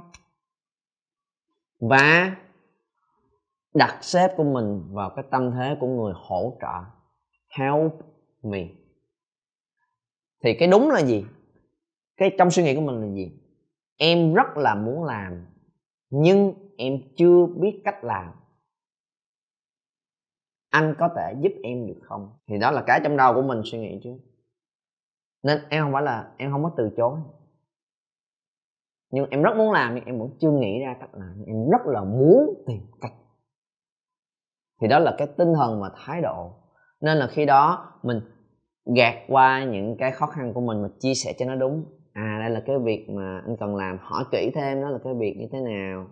Và 1.79 2.35
đặt 3.73 3.97
sếp 4.01 4.37
của 4.37 4.43
mình 4.43 4.83
vào 4.91 5.09
cái 5.15 5.25
tâm 5.31 5.51
thế 5.51 5.77
của 5.79 5.87
người 5.87 6.13
hỗ 6.15 6.57
trợ, 6.61 6.83
help 7.57 7.91
mình 8.49 8.75
thì 10.43 10.53
cái 10.59 10.67
đúng 10.67 10.89
là 10.89 10.99
gì? 10.99 11.25
Cái 12.17 12.35
trong 12.37 12.51
suy 12.51 12.63
nghĩ 12.63 12.75
của 12.75 12.81
mình 12.81 13.01
là 13.01 13.15
gì? 13.15 13.31
Em 13.97 14.33
rất 14.33 14.57
là 14.57 14.75
muốn 14.75 15.03
làm, 15.03 15.45
nhưng 16.09 16.53
em 16.77 16.93
chưa 17.17 17.45
biết 17.45 17.81
cách 17.85 18.03
làm. 18.03 18.31
Anh 20.69 20.95
có 20.99 21.09
thể 21.15 21.33
giúp 21.41 21.51
em 21.63 21.87
được 21.87 21.99
không? 22.03 22.37
Thì 22.47 22.57
đó 22.59 22.71
là 22.71 22.83
cái 22.87 23.01
trong 23.03 23.17
đầu 23.17 23.33
của 23.33 23.41
mình 23.41 23.61
suy 23.65 23.79
nghĩ 23.79 23.99
chứ 24.03 24.19
nên 25.43 25.61
em 25.69 25.83
không 25.83 25.93
phải 25.93 26.03
là, 26.03 26.31
em 26.37 26.51
không 26.51 26.63
có 26.63 26.71
từ 26.77 26.89
chối. 26.97 27.19
Nhưng 29.09 29.29
em 29.29 29.41
rất 29.41 29.57
muốn 29.57 29.71
làm, 29.71 29.95
nhưng 29.95 30.05
em 30.05 30.19
vẫn 30.19 30.29
chưa 30.39 30.51
nghĩ 30.51 30.79
ra 30.79 30.95
cách 30.99 31.09
làm. 31.13 31.43
Em 31.47 31.69
rất 31.69 31.85
là 31.85 32.03
muốn 32.03 32.63
tìm 32.67 32.81
cách. 33.01 33.13
Thì 34.81 34.87
đó 34.87 34.99
là 34.99 35.15
cái 35.17 35.27
tinh 35.37 35.53
thần 35.55 35.81
và 35.81 35.91
thái 35.95 36.21
độ. 36.21 36.53
Nên 37.01 37.17
là 37.17 37.27
khi 37.27 37.45
đó 37.45 37.93
mình 38.03 38.21
gạt 38.95 39.15
qua 39.27 39.63
những 39.63 39.95
cái 39.97 40.11
khó 40.11 40.25
khăn 40.25 40.53
của 40.53 40.61
mình 40.61 40.81
mà 40.81 40.89
chia 40.99 41.13
sẻ 41.13 41.33
cho 41.37 41.45
nó 41.45 41.55
đúng. 41.55 41.85
À 42.13 42.37
đây 42.39 42.49
là 42.49 42.59
cái 42.65 42.79
việc 42.79 43.09
mà 43.09 43.41
anh 43.45 43.55
cần 43.59 43.75
làm. 43.75 43.97
Hỏi 44.01 44.23
kỹ 44.31 44.51
thêm 44.55 44.81
đó 44.81 44.89
là 44.89 44.99
cái 45.03 45.13
việc 45.13 45.35
như 45.37 45.47
thế 45.51 45.59
nào. 45.61 46.07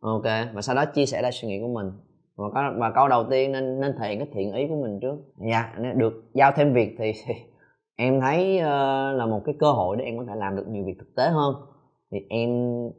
Ok 0.00 0.24
và 0.54 0.62
sau 0.62 0.76
đó 0.76 0.84
chia 0.84 1.06
sẻ 1.06 1.22
ra 1.22 1.30
suy 1.30 1.48
nghĩ 1.48 1.60
của 1.60 1.68
mình. 1.74 1.92
Và, 2.36 2.44
có, 2.54 2.74
và 2.76 2.90
câu 2.90 3.08
đầu 3.08 3.24
tiên 3.30 3.52
nên 3.52 3.80
nên 3.80 3.94
thể 3.98 4.08
hiện 4.08 4.18
cái 4.18 4.28
thiện 4.32 4.52
ý 4.52 4.66
của 4.68 4.82
mình 4.82 4.98
trước. 5.00 5.16
Dạ 5.50 5.74
được 5.96 6.30
giao 6.34 6.52
thêm 6.56 6.74
việc 6.74 6.94
thì, 6.98 7.12
thì 7.26 7.34
em 7.96 8.20
thấy 8.20 8.56
uh, 8.58 8.64
là 9.18 9.26
một 9.26 9.42
cái 9.44 9.54
cơ 9.58 9.72
hội 9.72 9.96
để 9.96 10.04
em 10.04 10.18
có 10.18 10.24
thể 10.28 10.34
làm 10.36 10.56
được 10.56 10.68
nhiều 10.68 10.84
việc 10.84 10.96
thực 10.98 11.14
tế 11.16 11.28
hơn. 11.28 11.54
Thì 12.10 12.18
em 12.28 12.50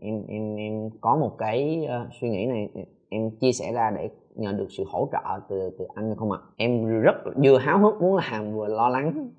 em 0.02 0.24
em 0.28 0.56
em 0.56 0.90
có 1.02 1.18
một 1.18 1.36
cái 1.38 1.86
uh, 1.86 2.14
suy 2.22 2.30
nghĩ 2.30 2.46
này 2.46 2.70
em 3.10 3.30
chia 3.42 3.52
sẻ 3.52 3.72
ra 3.74 3.92
để 3.96 4.10
nhận 4.40 4.58
được 4.58 4.68
sự 4.78 4.84
hỗ 4.88 5.10
trợ 5.12 5.40
từ 5.50 5.70
từ 5.80 5.86
anh 5.96 6.16
không 6.18 6.32
ạ? 6.32 6.40
À? 6.42 6.48
em 6.58 7.02
rất 7.02 7.16
vừa 7.44 7.58
háo 7.58 7.80
hức 7.80 8.02
muốn 8.02 8.16
làm 8.16 8.54
vừa 8.54 8.68
lo 8.68 8.90
lắng. 8.90 9.30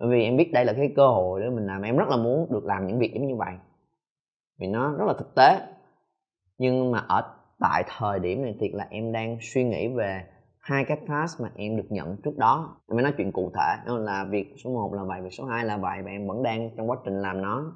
Bởi 0.00 0.08
vì 0.08 0.22
em 0.22 0.36
biết 0.36 0.52
đây 0.52 0.64
là 0.64 0.72
cái 0.72 0.92
cơ 0.96 1.08
hội 1.08 1.40
để 1.40 1.50
mình 1.50 1.66
làm. 1.66 1.82
Em 1.82 1.96
rất 1.96 2.08
là 2.08 2.16
muốn 2.16 2.46
được 2.50 2.64
làm 2.64 2.86
những 2.86 2.98
việc 2.98 3.12
giống 3.14 3.26
như 3.26 3.36
vậy. 3.36 3.54
Vì 4.60 4.66
nó 4.66 4.92
rất 4.98 5.04
là 5.06 5.14
thực 5.18 5.34
tế. 5.34 5.60
Nhưng 6.58 6.90
mà 6.90 6.98
ở 6.98 7.22
tại 7.60 7.84
thời 7.98 8.18
điểm 8.18 8.42
này 8.42 8.56
thiệt 8.60 8.70
là 8.74 8.86
em 8.90 9.12
đang 9.12 9.38
suy 9.40 9.64
nghĩ 9.64 9.88
về 9.88 10.24
hai 10.58 10.84
cái 10.84 10.98
task 11.08 11.40
mà 11.40 11.50
em 11.56 11.76
được 11.76 11.86
nhận 11.88 12.16
trước 12.16 12.36
đó. 12.36 12.76
Em 12.88 12.96
mới 12.96 13.02
nói 13.02 13.12
chuyện 13.16 13.32
cụ 13.32 13.50
thể. 13.54 13.76
Đó 13.86 13.98
là 13.98 14.24
việc 14.24 14.54
số 14.64 14.70
1 14.70 14.94
là 14.94 15.04
vậy, 15.04 15.20
việc 15.22 15.32
số 15.32 15.44
2 15.44 15.64
là 15.64 15.76
vậy 15.76 16.02
và 16.04 16.10
em 16.10 16.26
vẫn 16.26 16.42
đang 16.42 16.70
trong 16.76 16.90
quá 16.90 16.96
trình 17.04 17.22
làm 17.22 17.42
nó. 17.42 17.72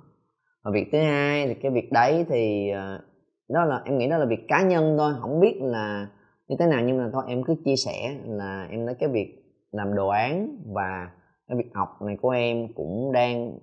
Và 0.65 0.71
việc 0.71 0.89
thứ 0.93 0.99
hai 0.99 1.47
thì 1.47 1.55
cái 1.55 1.71
việc 1.71 1.93
đấy 1.93 2.27
thì 2.29 2.71
à, 2.71 3.01
đó 3.49 3.65
là, 3.65 3.83
em 3.85 3.99
nghĩ 3.99 4.09
đó 4.09 4.19
là 4.19 4.25
việc 4.25 4.45
cá 4.49 4.63
nhân 4.63 4.97
thôi. 4.99 5.13
Không 5.21 5.41
biết 5.41 5.59
là 5.63 6.07
như 6.51 6.57
thế 6.59 6.67
nào? 6.67 6.83
Nhưng 6.87 6.99
mà 6.99 7.11
thôi, 7.13 7.25
em 7.29 7.43
cứ 7.43 7.55
chia 7.65 7.77
sẻ 7.77 8.17
là 8.27 8.69
em 8.71 8.87
nói 8.87 8.95
cái 8.95 9.09
việc 9.09 9.43
làm 9.73 9.95
đồ 9.95 10.09
án 10.09 10.57
và 10.75 11.11
cái 11.49 11.59
việc 11.59 11.71
học 11.75 12.03
này 12.03 12.17
của 12.23 12.31
em 12.31 12.73
cũng 12.75 13.13
đang 13.13 13.59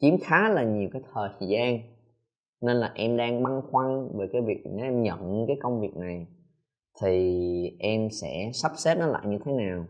chiếm 0.00 0.14
khá 0.18 0.48
là 0.48 0.62
nhiều 0.62 0.88
cái 0.92 1.02
thời 1.14 1.30
gian. 1.40 1.78
Nên 2.60 2.76
là 2.76 2.92
em 2.94 3.16
đang 3.16 3.42
băn 3.42 3.60
khoăn 3.70 4.08
về 4.18 4.26
cái 4.32 4.42
việc 4.42 4.62
nếu 4.64 4.84
em 4.84 5.02
nhận 5.02 5.44
cái 5.46 5.56
công 5.62 5.80
việc 5.80 5.96
này 5.96 6.26
thì 7.02 7.76
em 7.78 8.08
sẽ 8.10 8.50
sắp 8.54 8.72
xếp 8.76 8.94
nó 8.94 9.06
lại 9.06 9.22
như 9.26 9.38
thế 9.44 9.52
nào. 9.52 9.84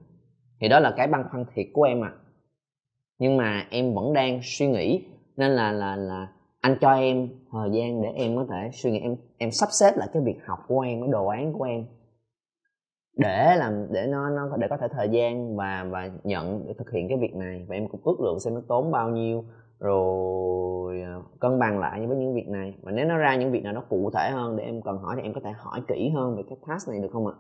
Thì 0.61 0.69
đó 0.69 0.81
là 0.81 0.95
cái 0.97 1.07
băn 1.07 1.25
khoăn 1.31 1.45
thiệt 1.55 1.67
của 1.73 1.83
em 1.83 2.05
ạ. 2.05 2.13
À. 2.15 2.19
nhưng 3.19 3.37
mà 3.37 3.67
em 3.71 3.95
vẫn 3.95 4.13
đang 4.13 4.41
suy 4.43 4.67
nghĩ, 4.67 5.05
nên 5.37 5.51
là 5.51 5.73
là 5.73 5.97
là 5.97 6.29
anh 6.61 6.77
cho 6.81 6.93
em 6.93 7.29
thời 7.53 7.71
gian 7.73 8.03
để 8.03 8.09
em 8.15 8.37
có 8.37 8.47
thể 8.51 8.71
suy 8.73 8.91
nghĩ, 8.91 8.99
em 8.99 9.17
em 9.39 9.51
sắp 9.51 9.69
xếp 9.73 9.93
lại 9.97 10.09
cái 10.13 10.23
việc 10.23 10.47
học 10.47 10.59
của 10.69 10.81
em, 10.81 11.01
cái 11.01 11.09
đồ 11.13 11.27
án 11.27 11.53
của 11.53 11.65
em 11.65 11.85
để 13.17 13.57
làm, 13.57 13.93
để 13.93 14.07
nó 14.07 14.31
nó 14.31 14.57
để 14.57 14.69
có 14.69 14.77
thể 14.77 14.89
thời 14.89 15.09
gian 15.09 15.57
và 15.57 15.87
và 15.91 16.11
nhận 16.25 16.65
để 16.67 16.75
thực 16.79 16.91
hiện 16.91 17.09
cái 17.09 17.19
việc 17.19 17.35
này. 17.35 17.67
Và 17.69 17.75
em 17.75 17.89
cũng 17.89 18.01
ước 18.05 18.21
lượng 18.21 18.41
xem 18.41 18.55
nó 18.55 18.61
tốn 18.69 18.91
bao 18.91 19.09
nhiêu, 19.09 19.45
rồi 19.79 21.01
ờ, 21.03 21.23
cân 21.41 21.59
bằng 21.59 21.79
lại 21.79 22.07
với 22.07 22.17
những 22.17 22.35
việc 22.35 22.49
này. 22.49 22.75
Và 22.83 22.93
nếu 22.93 23.07
nó 23.07 23.17
ra 23.17 23.37
những 23.37 23.53
việc 23.53 23.65
nào 23.65 23.73
nó 23.73 23.83
cụ 23.89 24.11
thể 24.15 24.31
hơn 24.31 24.57
để 24.57 24.65
em 24.65 24.83
cần 24.83 24.99
hỏi 24.99 25.15
thì 25.17 25.23
em 25.23 25.33
có 25.35 25.41
thể 25.45 25.51
hỏi 25.59 25.81
kỹ 25.89 26.11
hơn 26.15 26.37
về 26.37 26.43
cái 26.49 26.59
task 26.69 26.89
này 26.89 27.01
được 27.01 27.09
không 27.13 27.27
ạ? 27.27 27.33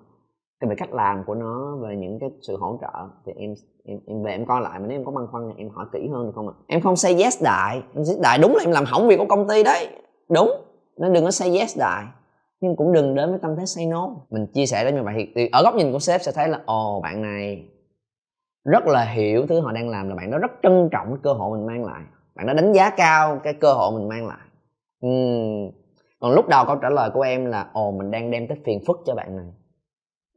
Cái 0.60 0.70
về 0.70 0.76
cách 0.78 0.94
làm 0.94 1.24
của 1.24 1.34
nó, 1.34 1.76
về 1.76 1.96
những 1.96 2.18
cái 2.18 2.30
sự 2.42 2.56
hỗ 2.56 2.78
trợ 2.80 3.08
thì 3.26 3.32
em 3.36 3.54
em 3.84 3.98
em, 4.06 4.22
về 4.22 4.32
em 4.32 4.46
coi 4.46 4.60
lại. 4.60 4.78
Mà 4.80 4.86
nếu 4.86 4.98
em 4.98 5.04
có 5.04 5.12
băn 5.12 5.26
khoăn 5.26 5.48
thì 5.48 5.54
em 5.62 5.68
hỏi 5.68 5.86
kỹ 5.92 6.08
hơn 6.12 6.26
được 6.26 6.32
không 6.34 6.48
ạ? 6.48 6.54
Em 6.66 6.80
không 6.80 6.96
say 6.96 7.22
yes 7.22 7.42
đại. 7.42 7.82
Em 7.94 8.04
say 8.04 8.16
đại 8.22 8.38
đúng 8.42 8.56
là 8.56 8.64
em 8.64 8.70
làm 8.70 8.84
hỏng 8.86 9.08
việc 9.08 9.16
của 9.16 9.26
công 9.28 9.48
ty 9.48 9.62
đấy. 9.62 9.88
Đúng. 10.28 10.50
Nên 10.96 11.12
đừng 11.12 11.24
có 11.24 11.30
say 11.30 11.58
yes 11.58 11.78
đại 11.78 12.04
nhưng 12.62 12.76
cũng 12.76 12.92
đừng 12.92 13.14
đến 13.14 13.30
với 13.30 13.38
tâm 13.42 13.56
thế 13.56 13.66
say 13.66 13.86
no 13.86 14.10
mình 14.30 14.46
chia 14.46 14.66
sẻ 14.66 14.84
đến 14.84 14.94
như 14.94 15.02
vậy 15.02 15.32
thì 15.34 15.48
ở 15.52 15.62
góc 15.62 15.74
nhìn 15.74 15.92
của 15.92 15.98
sếp 15.98 16.22
sẽ 16.22 16.32
thấy 16.34 16.48
là, 16.48 16.60
ồ, 16.66 17.00
bạn 17.00 17.22
này 17.22 17.64
rất 18.64 18.86
là 18.86 19.04
hiểu 19.04 19.46
thứ 19.46 19.60
họ 19.60 19.72
đang 19.72 19.88
làm 19.88 20.08
là 20.08 20.14
bạn 20.14 20.30
đó 20.30 20.38
rất 20.38 20.50
trân 20.62 20.88
trọng 20.92 21.06
cái 21.08 21.18
cơ 21.22 21.32
hội 21.32 21.58
mình 21.58 21.66
mang 21.66 21.84
lại. 21.84 22.02
Bạn 22.34 22.46
đó 22.46 22.52
đánh 22.52 22.72
giá 22.72 22.90
cao 22.90 23.40
cái 23.44 23.54
cơ 23.54 23.72
hội 23.72 23.92
mình 23.98 24.08
mang 24.08 24.26
lại. 24.26 24.46
Uhm. 25.06 25.70
còn 26.20 26.32
lúc 26.32 26.48
đầu 26.48 26.64
câu 26.66 26.76
trả 26.76 26.90
lời 26.90 27.10
của 27.14 27.20
em 27.20 27.46
là, 27.46 27.70
ồ, 27.72 27.90
mình 27.90 28.10
đang 28.10 28.30
đem 28.30 28.48
tới 28.48 28.58
phiền 28.64 28.80
phức 28.86 29.00
cho 29.06 29.14
bạn 29.14 29.36
này. 29.36 29.46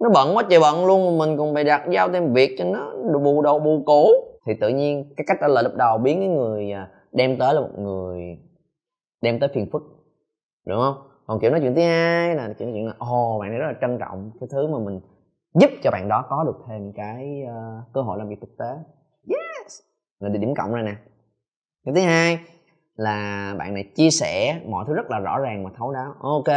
Nó 0.01 0.09
bận 0.09 0.35
quá 0.35 0.43
trời 0.49 0.59
bận 0.59 0.85
luôn, 0.85 1.17
mình 1.17 1.37
còn 1.37 1.53
phải 1.53 1.63
đặt 1.63 1.81
giao 1.91 2.09
thêm 2.09 2.33
việc 2.33 2.55
cho 2.57 2.65
nó 2.65 2.93
bù 3.19 3.41
đầu, 3.41 3.59
bù 3.59 3.83
cổ. 3.85 4.07
Thì 4.47 4.53
tự 4.61 4.69
nhiên 4.69 5.13
cái 5.17 5.25
cách 5.27 5.37
trả 5.41 5.47
lời 5.47 5.63
lúc 5.63 5.73
đầu 5.75 5.97
biến 5.97 6.19
cái 6.19 6.27
người 6.27 6.71
à, 6.71 6.87
đem 7.11 7.37
tới 7.37 7.53
là 7.53 7.61
một 7.61 7.79
người 7.79 8.37
đem 9.21 9.39
tới 9.39 9.49
phiền 9.53 9.69
phức, 9.71 9.81
đúng 10.65 10.79
không? 10.79 11.14
Còn 11.27 11.39
kiểu 11.39 11.51
nói 11.51 11.59
chuyện 11.59 11.75
thứ 11.75 11.81
hai 11.81 12.35
là 12.35 12.53
chuyện 12.59 12.71
chuyện 12.73 12.85
là 12.85 12.93
ồ 12.97 13.39
bạn 13.39 13.49
này 13.49 13.59
rất 13.59 13.67
là 13.67 13.73
trân 13.81 13.97
trọng 13.99 14.31
cái 14.39 14.49
thứ 14.51 14.67
mà 14.67 14.79
mình 14.79 14.99
giúp 15.53 15.69
cho 15.83 15.91
bạn 15.91 16.09
đó 16.09 16.25
có 16.29 16.43
được 16.43 16.63
thêm 16.67 16.93
cái 16.93 17.43
uh, 17.43 17.93
cơ 17.93 18.01
hội 18.01 18.17
làm 18.17 18.29
việc 18.29 18.41
thực 18.41 18.57
tế. 18.57 18.75
Yes! 19.27 19.79
Là 20.19 20.29
điểm 20.29 20.53
cộng 20.55 20.73
rồi 20.73 20.83
nè. 20.83 20.95
Cái 21.85 21.95
thứ 21.95 22.01
hai 22.01 22.39
là 22.95 23.53
bạn 23.57 23.73
này 23.73 23.83
chia 23.95 24.09
sẻ 24.09 24.61
mọi 24.67 24.85
thứ 24.87 24.93
rất 24.93 25.11
là 25.11 25.19
rõ 25.19 25.39
ràng 25.39 25.65
và 25.65 25.71
thấu 25.77 25.91
đáo. 25.91 26.13
Ok 26.19 26.53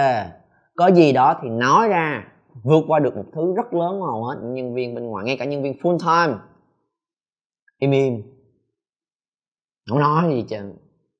có 0.78 0.86
gì 0.86 1.12
đó 1.12 1.38
thì 1.42 1.48
nói 1.48 1.88
ra 1.88 2.32
vượt 2.62 2.84
qua 2.88 2.98
được 2.98 3.16
một 3.16 3.24
thứ 3.32 3.54
rất 3.54 3.74
lớn 3.74 4.00
hầu 4.00 4.24
hết 4.24 4.36
những 4.42 4.54
nhân 4.54 4.74
viên 4.74 4.94
bên 4.94 5.06
ngoài 5.06 5.24
ngay 5.24 5.36
cả 5.38 5.44
nhân 5.44 5.62
viên 5.62 5.72
full 5.72 5.98
time. 5.98 6.38
Im 7.78 7.90
im. 7.90 8.22
Không 9.90 10.00
nói 10.00 10.30
gì 10.30 10.44
chứ 10.48 10.72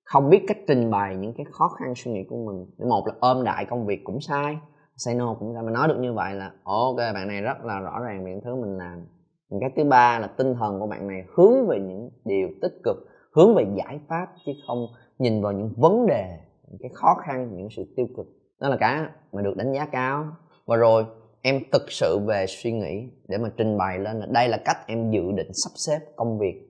không 0.08 0.30
biết 0.30 0.44
cách 0.48 0.56
trình 0.68 0.90
bày 0.90 1.16
những 1.16 1.32
cái 1.36 1.46
khó 1.50 1.68
khăn 1.68 1.94
suy 1.96 2.12
nghĩ 2.12 2.24
của 2.28 2.36
mình. 2.36 2.88
Một 2.88 3.06
là 3.06 3.14
ôm 3.20 3.44
đại 3.44 3.64
công 3.64 3.86
việc 3.86 4.00
cũng 4.04 4.20
sai. 4.20 4.58
Say 4.96 5.14
no 5.14 5.34
cũng 5.34 5.54
sai. 5.54 5.62
Mà 5.62 5.70
nói 5.70 5.88
được 5.88 5.98
như 6.00 6.12
vậy 6.12 6.34
là, 6.34 6.52
ok, 6.64 6.96
bạn 6.96 7.28
này 7.28 7.40
rất 7.40 7.64
là 7.64 7.80
rõ 7.80 8.00
ràng 8.00 8.24
về 8.24 8.30
những 8.30 8.40
thứ 8.44 8.56
mình 8.56 8.78
làm. 8.78 9.06
Cái 9.60 9.70
thứ 9.76 9.84
ba 9.84 10.18
là 10.18 10.26
tinh 10.26 10.54
thần 10.54 10.80
của 10.80 10.86
bạn 10.86 11.08
này 11.08 11.24
hướng 11.34 11.66
về 11.68 11.80
những 11.80 12.10
điều 12.24 12.48
tích 12.62 12.80
cực, 12.84 12.96
hướng 13.32 13.54
về 13.54 13.66
giải 13.76 14.00
pháp, 14.08 14.26
chứ 14.46 14.52
không 14.66 14.86
nhìn 15.18 15.42
vào 15.42 15.52
những 15.52 15.72
vấn 15.76 16.06
đề, 16.06 16.38
những 16.68 16.78
cái 16.80 16.90
khó 16.94 17.14
khăn, 17.26 17.56
những 17.56 17.68
sự 17.76 17.94
tiêu 17.96 18.06
cực. 18.16 18.26
Đó 18.60 18.68
là 18.68 18.76
cả 18.76 19.10
mà 19.32 19.42
được 19.42 19.56
đánh 19.56 19.72
giá 19.72 19.86
cao. 19.86 20.26
Và 20.66 20.76
rồi, 20.76 21.04
em 21.42 21.60
thực 21.72 21.82
sự 21.88 22.18
về 22.26 22.44
suy 22.48 22.72
nghĩ 22.72 23.08
để 23.28 23.38
mà 23.38 23.48
trình 23.56 23.78
bày 23.78 23.98
lên 23.98 24.20
là 24.20 24.26
đây 24.30 24.48
là 24.48 24.58
cách 24.64 24.76
em 24.86 25.10
dự 25.10 25.32
định 25.32 25.50
sắp 25.52 25.70
xếp 25.74 25.98
công 26.16 26.38
việc 26.38 26.67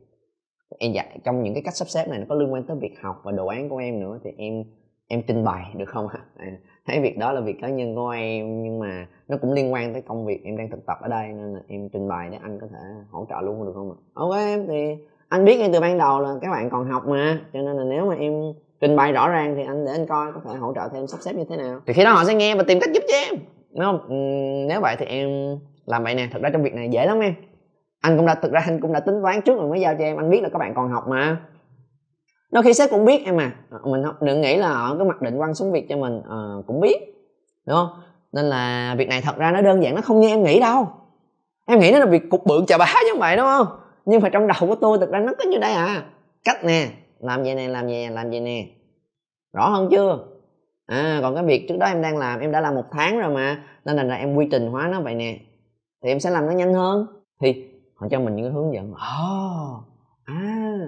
em 0.79 0.93
dạy 0.93 1.19
trong 1.25 1.43
những 1.43 1.55
cái 1.55 1.63
cách 1.63 1.77
sắp 1.77 1.89
xếp 1.89 2.09
này 2.09 2.19
nó 2.19 2.25
có 2.29 2.35
liên 2.35 2.53
quan 2.53 2.63
tới 2.63 2.77
việc 2.81 3.01
học 3.03 3.21
và 3.25 3.33
đồ 3.33 3.47
án 3.47 3.69
của 3.69 3.77
em 3.77 4.01
nữa 4.01 4.19
thì 4.25 4.31
em 4.37 4.65
em 5.09 5.23
trình 5.27 5.45
bày 5.45 5.65
được 5.77 5.89
không 5.89 6.09
ạ? 6.09 6.19
À, 6.37 6.47
thấy 6.87 7.01
việc 7.01 7.19
đó 7.19 7.33
là 7.33 7.41
việc 7.41 7.57
cá 7.61 7.69
nhân 7.69 7.95
của 7.95 8.09
em 8.09 8.63
nhưng 8.63 8.79
mà 8.79 9.07
nó 9.29 9.37
cũng 9.37 9.53
liên 9.53 9.73
quan 9.73 9.93
tới 9.93 10.03
công 10.03 10.27
việc 10.27 10.45
em 10.45 10.57
đang 10.57 10.71
thực 10.71 10.87
tập 10.87 10.99
ở 11.01 11.09
đây 11.09 11.29
nên 11.29 11.55
là 11.55 11.61
em 11.69 11.89
trình 11.89 12.09
bày 12.09 12.29
để 12.31 12.39
anh 12.43 12.59
có 12.61 12.67
thể 12.67 12.79
hỗ 13.11 13.27
trợ 13.29 13.41
luôn 13.41 13.67
được 13.67 13.73
không 13.75 13.91
ạ? 13.91 13.97
Ok 14.15 14.33
em 14.37 14.67
thì 14.69 14.97
anh 15.29 15.45
biết 15.45 15.59
ngay 15.59 15.71
từ 15.73 15.81
ban 15.81 15.99
đầu 15.99 16.21
là 16.21 16.35
các 16.41 16.51
bạn 16.51 16.71
còn 16.71 16.91
học 16.91 17.07
mà 17.07 17.41
cho 17.53 17.61
nên 17.61 17.77
là 17.77 17.85
nếu 17.85 18.07
mà 18.07 18.15
em 18.15 18.33
trình 18.81 18.97
bày 18.97 19.13
rõ 19.13 19.29
ràng 19.29 19.55
thì 19.57 19.63
anh 19.63 19.85
để 19.85 19.93
anh 19.93 20.07
coi 20.07 20.33
có 20.33 20.41
thể 20.45 20.59
hỗ 20.59 20.73
trợ 20.75 20.89
thêm 20.93 21.07
sắp 21.07 21.19
xếp 21.21 21.33
như 21.33 21.45
thế 21.49 21.57
nào. 21.57 21.81
Thì 21.87 21.93
khi 21.93 22.05
đó 22.05 22.13
họ 22.13 22.25
sẽ 22.25 22.35
nghe 22.35 22.55
và 22.55 22.63
tìm 22.63 22.79
cách 22.81 22.91
giúp 22.95 23.03
cho 23.09 23.17
em 23.17 23.35
đúng 23.71 23.85
không? 23.85 24.01
Ừ, 24.09 24.15
nếu 24.69 24.81
vậy 24.81 24.97
thì 24.99 25.07
em 25.07 25.59
làm 25.87 26.05
vậy 26.05 26.15
nè 26.15 26.29
thật 26.33 26.43
ra 26.43 26.51
trong 26.53 26.63
việc 26.63 26.75
này 26.75 26.89
dễ 26.89 27.07
lắm 27.07 27.21
em 27.21 27.35
anh 28.01 28.17
cũng 28.17 28.27
đã 28.27 28.35
thực 28.35 28.53
ra 28.53 28.61
anh 28.67 28.81
cũng 28.81 28.93
đã 28.93 29.01
tính 29.01 29.23
toán 29.23 29.43
trước 29.43 29.59
rồi 29.59 29.69
mới 29.69 29.81
giao 29.81 29.95
cho 29.99 30.05
em. 30.05 30.17
Anh 30.17 30.31
biết 30.31 30.43
là 30.43 30.49
các 30.49 30.59
bạn 30.59 30.75
còn 30.75 30.89
học 30.91 31.09
mà. 31.09 31.37
Đôi 32.53 32.63
khi 32.63 32.75
sếp 32.75 32.91
cũng 32.91 33.05
biết 33.05 33.23
em 33.25 33.37
à. 33.37 33.53
Ờ, 33.71 33.79
mình 33.85 34.03
đừng 34.21 34.41
nghĩ 34.41 34.57
là 34.57 34.69
họ 34.69 34.97
cứ 34.99 35.05
mặc 35.05 35.23
định 35.23 35.39
quăng 35.39 35.55
xuống 35.55 35.73
việc 35.73 35.87
cho 35.89 35.97
mình 35.97 36.23
à, 36.31 36.37
cũng 36.67 36.81
biết 36.81 37.15
đúng 37.67 37.77
không? 37.77 37.89
Nên 38.33 38.45
là 38.45 38.95
việc 38.99 39.09
này 39.09 39.23
thật 39.23 39.37
ra 39.37 39.51
nó 39.53 39.61
đơn 39.61 39.83
giản 39.83 39.95
nó 39.95 40.01
không 40.01 40.21
như 40.21 40.29
em 40.29 40.43
nghĩ 40.43 40.61
đâu. 40.61 40.89
Em 41.67 41.79
nghĩ 41.79 41.93
nó 41.93 41.99
là 41.99 42.07
việc 42.07 42.23
cục 42.31 42.47
bự 42.47 42.65
chà 42.67 42.79
bá 42.79 42.95
như 43.07 43.21
vậy 43.21 43.37
đúng 43.37 43.47
không? 43.47 43.67
Nhưng 44.05 44.23
mà 44.23 44.29
trong 44.29 44.47
đầu 44.47 44.57
của 44.61 44.75
tôi 44.75 44.99
thực 44.99 45.11
ra 45.11 45.19
nó 45.19 45.33
có 45.39 45.45
như 45.45 45.59
đây 45.59 45.73
à. 45.73 46.05
Cách 46.45 46.65
nè 46.65 46.89
làm 47.21 47.43
vậy 47.43 47.55
nè 47.55 47.69
làm 47.69 47.87
vậy 47.87 48.11
làm 48.11 48.31
vậy 48.31 48.41
nè. 48.41 48.67
Rõ 49.53 49.69
hơn 49.69 49.89
chưa? 49.91 50.19
À 50.87 51.19
còn 51.23 51.35
cái 51.35 51.45
việc 51.45 51.67
trước 51.69 51.77
đó 51.79 51.87
em 51.87 52.03
đang 52.03 52.19
làm 52.19 52.41
em 52.41 52.53
đã 52.53 52.61
làm 52.61 52.75
một 52.75 52.85
tháng 52.91 53.19
rồi 53.19 53.35
mà. 53.35 53.63
Nên 53.85 54.09
là 54.09 54.15
em 54.15 54.35
quy 54.35 54.49
trình 54.51 54.67
hóa 54.67 54.89
nó 54.93 55.01
vậy 55.01 55.15
nè. 55.15 55.39
Thì 56.03 56.11
em 56.11 56.21
sẽ 56.21 56.31
làm 56.31 56.47
nó 56.47 56.53
nhanh 56.53 56.75
hơn. 56.75 57.07
Thì 57.41 57.68
họ 57.99 58.09
cho 58.11 58.21
mình 58.21 58.37
những 58.37 58.45
cái 58.45 58.53
hướng 58.53 58.75
dẫn. 58.75 58.91
Oh, 58.93 59.85
à. 60.25 60.79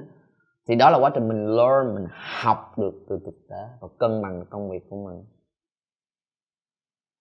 Thì 0.68 0.75
đó 0.75 0.90
là 0.90 0.99
quá 0.99 1.11
trình 1.14 1.29
mình 1.29 1.46
learn 1.46 1.94
mình 1.94 2.07
học 2.42 2.79
được 2.79 3.05
từ 3.09 3.18
thực 3.25 3.49
tế 3.49 3.68
và 3.81 3.88
cân 3.99 4.23
bằng 4.23 4.44
công 4.51 4.70
việc 4.70 4.90
của 4.90 4.96
mình. 5.05 5.25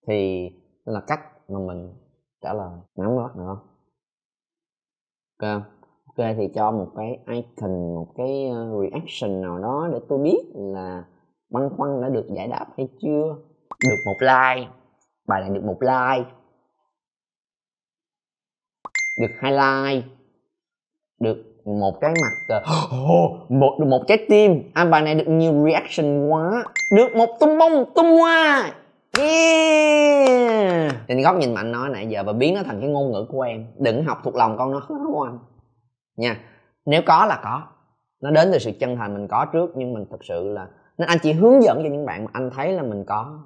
Thì 0.06 0.50
là 0.84 1.00
cách 1.06 1.20
mà 1.48 1.58
mình 1.58 1.94
trả 2.42 2.54
lời. 2.54 2.78
Nắm 2.96 3.16
bắt 3.16 3.36
được 3.36 3.44
không? 3.46 3.66
Ok 5.38 5.62
ok 6.06 6.26
thì 6.36 6.48
cho 6.54 6.70
một 6.70 6.88
cái 6.96 7.18
icon 7.26 7.94
một 7.94 8.12
cái 8.16 8.48
ờ, 8.48 8.82
reaction 8.82 9.40
nào 9.40 9.58
đó 9.58 9.88
để 9.92 9.98
tôi 10.08 10.18
biết 10.18 10.40
là 10.54 11.04
băn 11.50 11.70
khoăn 11.76 12.02
đã 12.02 12.08
được 12.08 12.26
giải 12.36 12.48
đáp 12.48 12.66
hay 12.76 12.88
chưa. 13.00 13.36
Được 13.88 13.96
một 14.06 14.16
like. 14.20 14.70
Bài 15.28 15.40
này 15.40 15.50
được 15.50 15.64
một 15.64 15.78
like 15.80 16.30
được 19.18 19.30
highlight, 19.42 20.04
được 21.20 21.44
một 21.64 22.00
cái 22.00 22.14
mặt 22.22 22.56
uh, 22.56 23.50
một 23.50 23.76
được 23.78 23.86
một 23.86 24.04
trái 24.08 24.26
tim. 24.28 24.62
À, 24.74 24.84
bài 24.84 25.02
này 25.02 25.14
được 25.14 25.28
nhiều 25.28 25.66
reaction 25.66 26.28
quá. 26.28 26.64
Được 26.92 27.16
một 27.16 27.36
tung 27.40 27.58
bông 27.58 27.84
tung 27.94 28.18
hoa. 28.18 28.72
Yeah. 29.18 30.94
Trên 31.08 31.22
góc 31.22 31.36
nhìn 31.36 31.54
mạnh 31.54 31.72
nói 31.72 31.88
nãy 31.88 32.06
giờ 32.06 32.22
và 32.22 32.32
biến 32.32 32.54
nó 32.54 32.62
thành 32.62 32.80
cái 32.80 32.88
ngôn 32.88 33.12
ngữ 33.12 33.26
của 33.28 33.40
em. 33.40 33.66
Đừng 33.78 34.04
học 34.04 34.18
thuộc 34.24 34.36
lòng 34.36 34.56
con 34.58 34.70
nó 34.70 34.86
của 34.88 35.22
anh. 35.22 35.38
Nha. 36.16 36.40
Nếu 36.86 37.02
có 37.06 37.26
là 37.26 37.40
có. 37.42 37.62
Nó 38.22 38.30
đến 38.30 38.48
từ 38.52 38.58
sự 38.58 38.70
chân 38.80 38.96
thành 38.96 39.14
mình 39.14 39.28
có 39.28 39.46
trước 39.52 39.70
nhưng 39.74 39.92
mình 39.92 40.04
thực 40.10 40.24
sự 40.24 40.48
là 40.48 40.66
nên 40.98 41.08
anh 41.08 41.18
chỉ 41.22 41.32
hướng 41.32 41.62
dẫn 41.62 41.82
cho 41.82 41.88
những 41.88 42.06
bạn 42.06 42.24
mà 42.24 42.30
anh 42.32 42.50
thấy 42.50 42.72
là 42.72 42.82
mình 42.82 43.04
có 43.04 43.38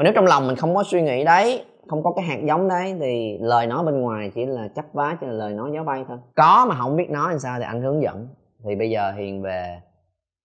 còn 0.00 0.04
nếu 0.04 0.12
trong 0.12 0.26
lòng 0.26 0.46
mình 0.46 0.56
không 0.56 0.74
có 0.74 0.84
suy 0.86 1.02
nghĩ 1.02 1.24
đấy 1.24 1.64
không 1.88 2.02
có 2.02 2.12
cái 2.16 2.24
hạt 2.24 2.38
giống 2.48 2.68
đấy 2.68 2.94
thì 3.00 3.38
lời 3.40 3.66
nói 3.66 3.84
bên 3.84 4.00
ngoài 4.00 4.30
chỉ 4.34 4.46
là 4.46 4.68
chấp 4.68 4.84
vá 4.92 5.16
cho 5.20 5.26
lời 5.26 5.52
nói 5.52 5.70
gió 5.74 5.84
bay 5.84 6.04
thôi. 6.08 6.18
Có 6.36 6.66
mà 6.68 6.74
không 6.74 6.96
biết 6.96 7.10
nói 7.10 7.30
làm 7.30 7.38
sao 7.38 7.58
thì 7.58 7.64
anh 7.64 7.82
hướng 7.82 8.02
dẫn. 8.02 8.28
Thì 8.64 8.74
bây 8.74 8.90
giờ 8.90 9.12
hiền 9.12 9.42
về 9.42 9.80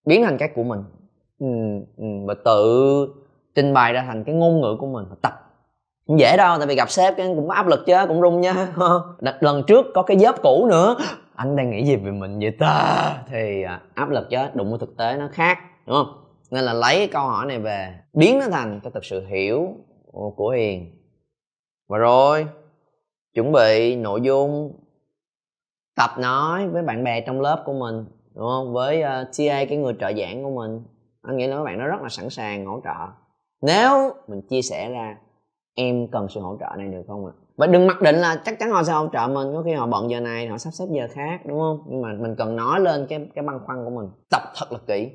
biến 0.06 0.24
thành 0.24 0.38
cái 0.38 0.50
của 0.56 0.64
mình. 0.64 0.84
Ừ, 1.40 1.48
ừ, 1.98 2.06
và 2.28 2.34
tự 2.46 3.08
trình 3.56 3.74
bày 3.74 3.94
ra 3.94 4.04
thành 4.08 4.24
cái 4.24 4.36
ngôn 4.36 4.62
ngữ 4.62 4.78
của 4.80 4.88
mình 4.88 5.06
tập. 5.22 5.34
Không 6.08 6.20
dễ 6.20 6.38
đâu 6.38 6.58
tại 6.58 6.68
vì 6.68 6.76
gặp 6.76 6.90
sếp 6.90 7.18
cái 7.18 7.28
cũng 7.36 7.50
áp 7.50 7.68
lực 7.68 7.86
chứ 7.86 7.96
cũng 8.08 8.22
run 8.22 8.42
nha 8.42 8.68
lần 9.40 9.64
trước 9.64 9.86
có 9.94 10.02
cái 10.02 10.20
dớp 10.20 10.36
cũ 10.44 10.68
nữa. 10.70 10.96
Anh 11.36 11.56
đang 11.56 11.70
nghĩ 11.70 11.86
gì 11.86 11.96
về 11.96 12.12
mình 12.12 12.40
vậy 12.40 12.52
ta? 12.60 13.14
Thì 13.30 13.64
à, 13.64 13.82
áp 13.94 14.10
lực 14.10 14.30
chứ 14.30 14.38
đụng 14.54 14.70
với 14.70 14.80
thực 14.80 14.98
tế 14.98 15.16
nó 15.20 15.28
khác 15.32 15.58
đúng 15.86 15.96
không? 15.96 16.25
Nên 16.56 16.64
là 16.64 16.74
lấy 16.74 17.08
câu 17.08 17.28
hỏi 17.28 17.46
này 17.46 17.60
về 17.60 17.94
biến 18.14 18.40
nó 18.40 18.46
thành 18.52 18.80
cái 18.84 18.92
thực 18.92 19.06
sự 19.06 19.26
hiểu 19.26 19.74
của 20.36 20.50
hiền. 20.50 20.92
Và 21.90 21.98
rồi 21.98 22.48
chuẩn 23.34 23.52
bị 23.52 23.96
nội 23.96 24.22
dung 24.22 24.80
tập 25.96 26.10
nói 26.20 26.68
với 26.68 26.84
bạn 26.84 27.04
bè 27.04 27.22
trong 27.22 27.42
lớp 27.42 27.64
của 27.66 27.74
mình 27.74 28.06
đúng 28.36 28.46
không? 28.46 28.74
Với 28.74 29.02
uh, 29.02 29.08
TA 29.38 29.66
cái 29.66 29.78
người 29.78 29.94
trợ 30.00 30.12
giảng 30.18 30.44
của 30.44 30.50
mình. 30.50 30.84
Anh 31.22 31.38
nghĩ 31.38 31.48
là 31.48 31.58
các 31.58 31.64
bạn 31.64 31.78
nó 31.80 31.88
rất 31.88 32.02
là 32.02 32.10
sẵn 32.10 32.30
sàng 32.30 32.66
hỗ 32.66 32.82
trợ. 32.84 33.08
Nếu 33.62 34.14
mình 34.28 34.42
chia 34.50 34.62
sẻ 34.62 34.90
ra 34.90 35.18
em 35.76 36.08
cần 36.12 36.28
sự 36.30 36.42
hỗ 36.42 36.58
trợ 36.60 36.76
này 36.78 36.88
được 36.88 37.04
không 37.08 37.26
ạ? 37.26 37.32
Và 37.58 37.68
đừng 37.68 37.88
mặc 37.88 38.02
định 38.02 38.16
là 38.16 38.42
chắc 38.46 38.60
chắn 38.60 38.72
họ 38.72 38.84
sẽ 38.84 38.94
hỗ 38.94 39.08
trợ 39.14 39.28
mình 39.28 39.54
có 39.54 39.62
khi 39.66 39.74
họ 39.74 39.88
bận 39.88 40.10
giờ 40.10 40.20
này 40.20 40.48
họ 40.48 40.58
sắp 40.58 40.72
xếp 40.72 40.86
giờ 40.92 41.08
khác 41.12 41.42
đúng 41.46 41.60
không? 41.60 41.84
Nhưng 41.90 42.02
mà 42.02 42.10
mình 42.20 42.36
cần 42.38 42.56
nói 42.56 42.80
lên 42.80 43.06
cái 43.10 43.28
cái 43.36 43.44
băn 43.44 43.60
khoăn 43.66 43.86
của 43.86 43.92
mình. 43.92 44.10
Tập 44.32 44.42
thật 44.56 44.72
là 44.72 44.80
kỹ 44.88 45.12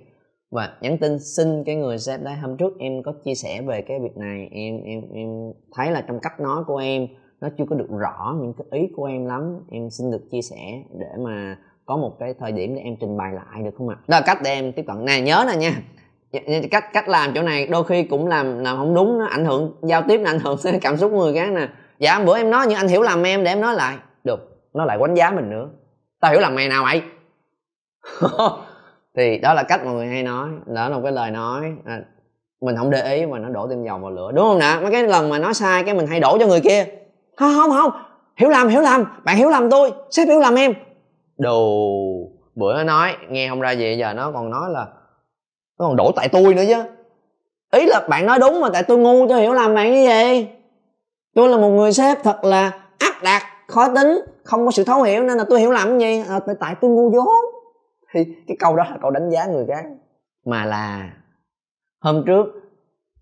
và 0.51 0.73
nhắn 0.81 0.99
tin 0.99 1.19
xin 1.19 1.65
cái 1.65 1.75
người 1.75 1.99
sếp 1.99 2.23
đấy 2.23 2.35
hôm 2.35 2.57
trước 2.57 2.79
em 2.79 3.03
có 3.03 3.13
chia 3.25 3.35
sẻ 3.35 3.63
về 3.67 3.83
cái 3.83 3.99
việc 4.01 4.17
này, 4.17 4.49
em 4.53 4.83
em 4.85 5.01
em 5.15 5.53
thấy 5.73 5.91
là 5.91 6.01
trong 6.01 6.21
cách 6.21 6.41
nói 6.41 6.65
của 6.67 6.77
em 6.77 7.07
nó 7.41 7.49
chưa 7.59 7.65
có 7.71 7.77
được 7.77 7.89
rõ 7.91 8.37
những 8.41 8.53
cái 8.59 8.81
ý 8.81 8.89
của 8.97 9.05
em 9.05 9.27
lắm, 9.27 9.61
em 9.71 9.91
xin 9.91 10.11
được 10.11 10.31
chia 10.31 10.43
sẻ 10.43 10.83
để 10.99 11.09
mà 11.19 11.57
có 11.87 11.97
một 11.97 12.17
cái 12.19 12.35
thời 12.41 12.53
điểm 12.53 12.75
để 12.75 12.83
em 12.83 12.97
trình 13.01 13.17
bày 13.17 13.33
lại 13.33 13.63
được 13.65 13.71
không 13.79 13.89
ạ? 13.89 13.97
Đó 14.09 14.17
là 14.19 14.23
cách 14.27 14.39
để 14.45 14.51
em 14.51 14.73
tiếp 14.73 14.85
cận. 14.87 15.05
Nè 15.05 15.21
nhớ 15.21 15.45
nè 15.49 15.57
nha. 15.57 15.83
Dạ, 16.33 16.41
dạ, 16.49 16.61
cách 16.71 16.85
cách 16.93 17.09
làm 17.09 17.31
chỗ 17.35 17.43
này 17.43 17.67
đôi 17.67 17.85
khi 17.85 18.03
cũng 18.03 18.27
làm 18.27 18.59
làm 18.59 18.77
không 18.77 18.95
đúng, 18.95 19.19
nó 19.19 19.27
ảnh 19.27 19.45
hưởng, 19.45 19.73
giao 19.83 20.03
tiếp 20.09 20.21
nó 20.21 20.31
ảnh 20.31 20.39
hưởng 20.39 20.59
tới 20.63 20.79
cảm 20.83 20.97
xúc 20.97 21.13
người 21.13 21.35
khác 21.35 21.53
nè. 21.53 21.69
Dạ 21.99 22.23
bữa 22.27 22.37
em 22.37 22.51
nói 22.51 22.67
nhưng 22.69 22.79
anh 22.79 22.89
hiểu 22.89 23.03
lầm 23.03 23.23
em 23.23 23.45
để 23.45 23.51
em 23.51 23.61
nói 23.61 23.75
lại. 23.75 23.97
Được, 24.25 24.71
nó 24.75 24.85
lại 24.85 24.99
quánh 24.99 25.17
giá 25.17 25.31
mình 25.31 25.51
nữa. 25.51 25.71
Tao 26.21 26.31
hiểu 26.33 26.41
lầm 26.41 26.55
mày 26.55 26.69
nào 26.69 26.85
vậy 26.85 27.03
thì 29.17 29.39
đó 29.39 29.55
là 29.55 29.63
cách 29.63 29.85
mọi 29.85 29.95
người 29.95 30.07
hay 30.07 30.23
nói 30.23 30.49
đó 30.67 30.89
là 30.89 30.97
một 30.97 31.01
cái 31.03 31.13
lời 31.13 31.31
nói 31.31 31.73
à, 31.85 32.01
mình 32.61 32.77
không 32.77 32.91
để 32.91 33.15
ý 33.15 33.27
mà 33.27 33.39
nó 33.39 33.49
đổ 33.49 33.69
thêm 33.69 33.85
dầu 33.85 33.99
vào 33.99 34.11
lửa. 34.11 34.33
Đúng 34.35 34.45
không 34.45 34.59
nè 34.59 34.79
mấy 34.83 34.93
cái 34.93 35.03
lần 35.03 35.29
mà 35.29 35.39
nói 35.39 35.55
sai 35.55 35.83
cái 35.85 35.95
mình 35.95 36.07
hay 36.07 36.21
đổ 36.21 36.39
cho 36.41 36.47
người 36.47 36.61
kia. 36.61 36.87
Không 37.37 37.53
không 37.57 37.71
không. 37.71 37.91
Hiểu 38.37 38.49
lầm 38.49 38.69
hiểu 38.69 38.81
lầm. 38.81 39.05
Bạn 39.25 39.37
hiểu 39.37 39.49
lầm 39.49 39.71
tôi. 39.71 39.93
Sếp 40.11 40.29
hiểu 40.29 40.41
lầm 40.41 40.55
em. 40.55 40.75
Đồ 41.39 41.81
bữa 42.55 42.75
nó 42.75 42.83
nói 42.83 43.17
nghe 43.29 43.49
không 43.49 43.61
ra 43.61 43.71
gì 43.71 43.97
giờ 43.99 44.13
nó 44.13 44.33
còn 44.33 44.51
nói 44.51 44.71
là 44.71 44.87
nó 45.79 45.87
còn 45.87 45.97
đổ 45.97 46.13
tại 46.17 46.29
tôi 46.29 46.55
nữa 46.55 46.63
chứ. 46.69 46.83
Ý 47.73 47.87
là 47.87 48.01
bạn 48.09 48.27
nói 48.27 48.39
đúng 48.39 48.61
mà 48.61 48.69
tại 48.73 48.83
tôi 48.83 48.99
ngu 48.99 49.29
tôi 49.29 49.41
hiểu 49.41 49.53
lầm 49.53 49.75
bạn 49.75 49.93
như 49.93 50.09
vậy 50.09 50.49
tôi 51.35 51.49
là 51.49 51.57
một 51.57 51.69
người 51.69 51.93
sếp 51.93 52.23
thật 52.23 52.45
là 52.45 52.73
áp 52.99 53.23
đặt 53.23 53.43
khó 53.69 53.89
tính 53.95 54.21
không 54.45 54.65
có 54.65 54.71
sự 54.71 54.85
thấu 54.85 55.03
hiểu 55.03 55.23
nên 55.23 55.39
là 55.39 55.45
tôi 55.51 55.61
hiểu 55.61 55.71
lầm 55.71 55.99
gì? 55.99 56.23
À, 56.29 56.41
tại 56.47 56.57
tại 56.61 56.75
tôi 56.81 56.91
ngu 56.91 57.11
vốn 57.11 57.50
thì 58.15 58.25
cái 58.47 58.57
câu 58.61 58.77
đó 58.77 58.85
là 58.91 58.99
câu 59.03 59.11
đánh 59.11 59.31
giá 59.31 59.47
người 59.47 59.67
khác. 59.67 59.85
Mà 60.47 60.65
là, 60.65 61.13
hôm 62.01 62.23
trước 62.27 62.47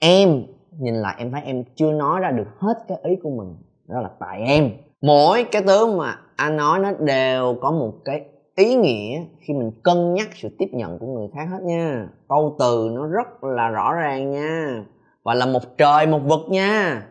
em, 0.01 0.43
nhìn 0.81 0.95
lại 0.95 1.15
em 1.19 1.33
thấy 1.33 1.43
em 1.45 1.65
chưa 1.75 1.93
nói 1.93 2.21
ra 2.21 2.31
được 2.31 2.49
hết 2.59 2.75
cái 2.89 2.99
ý 3.03 3.17
của 3.23 3.31
mình. 3.31 3.57
Đó 3.89 4.01
là 4.01 4.11
tại 4.21 4.43
em. 4.47 4.71
Mỗi 5.03 5.45
cái 5.45 5.63
tướng 5.67 5.99
mà 5.99 6.19
anh 6.37 6.57
nói 6.57 6.79
nó 6.79 6.93
đều 6.93 7.57
có 7.61 7.71
một 7.71 7.93
cái 8.05 8.25
ý 8.57 8.75
nghĩa 8.75 9.25
khi 9.41 9.55
mình 9.55 9.71
cân 9.83 10.15
nhắc 10.15 10.29
sự 10.35 10.49
tiếp 10.59 10.69
nhận 10.73 10.99
của 10.99 11.07
người 11.07 11.29
khác 11.35 11.47
hết 11.51 11.63
nha. 11.63 12.09
Câu 12.29 12.57
từ 12.59 12.91
nó 12.93 13.07
rất 13.07 13.45
là 13.45 13.69
rõ 13.69 13.95
ràng 13.95 14.31
nha. 14.31 14.85
Và 15.25 15.35
là 15.35 15.47
một 15.47 15.79
trời, 15.79 16.07
một 16.07 16.21
vực 16.25 16.41
nha. 16.49 17.03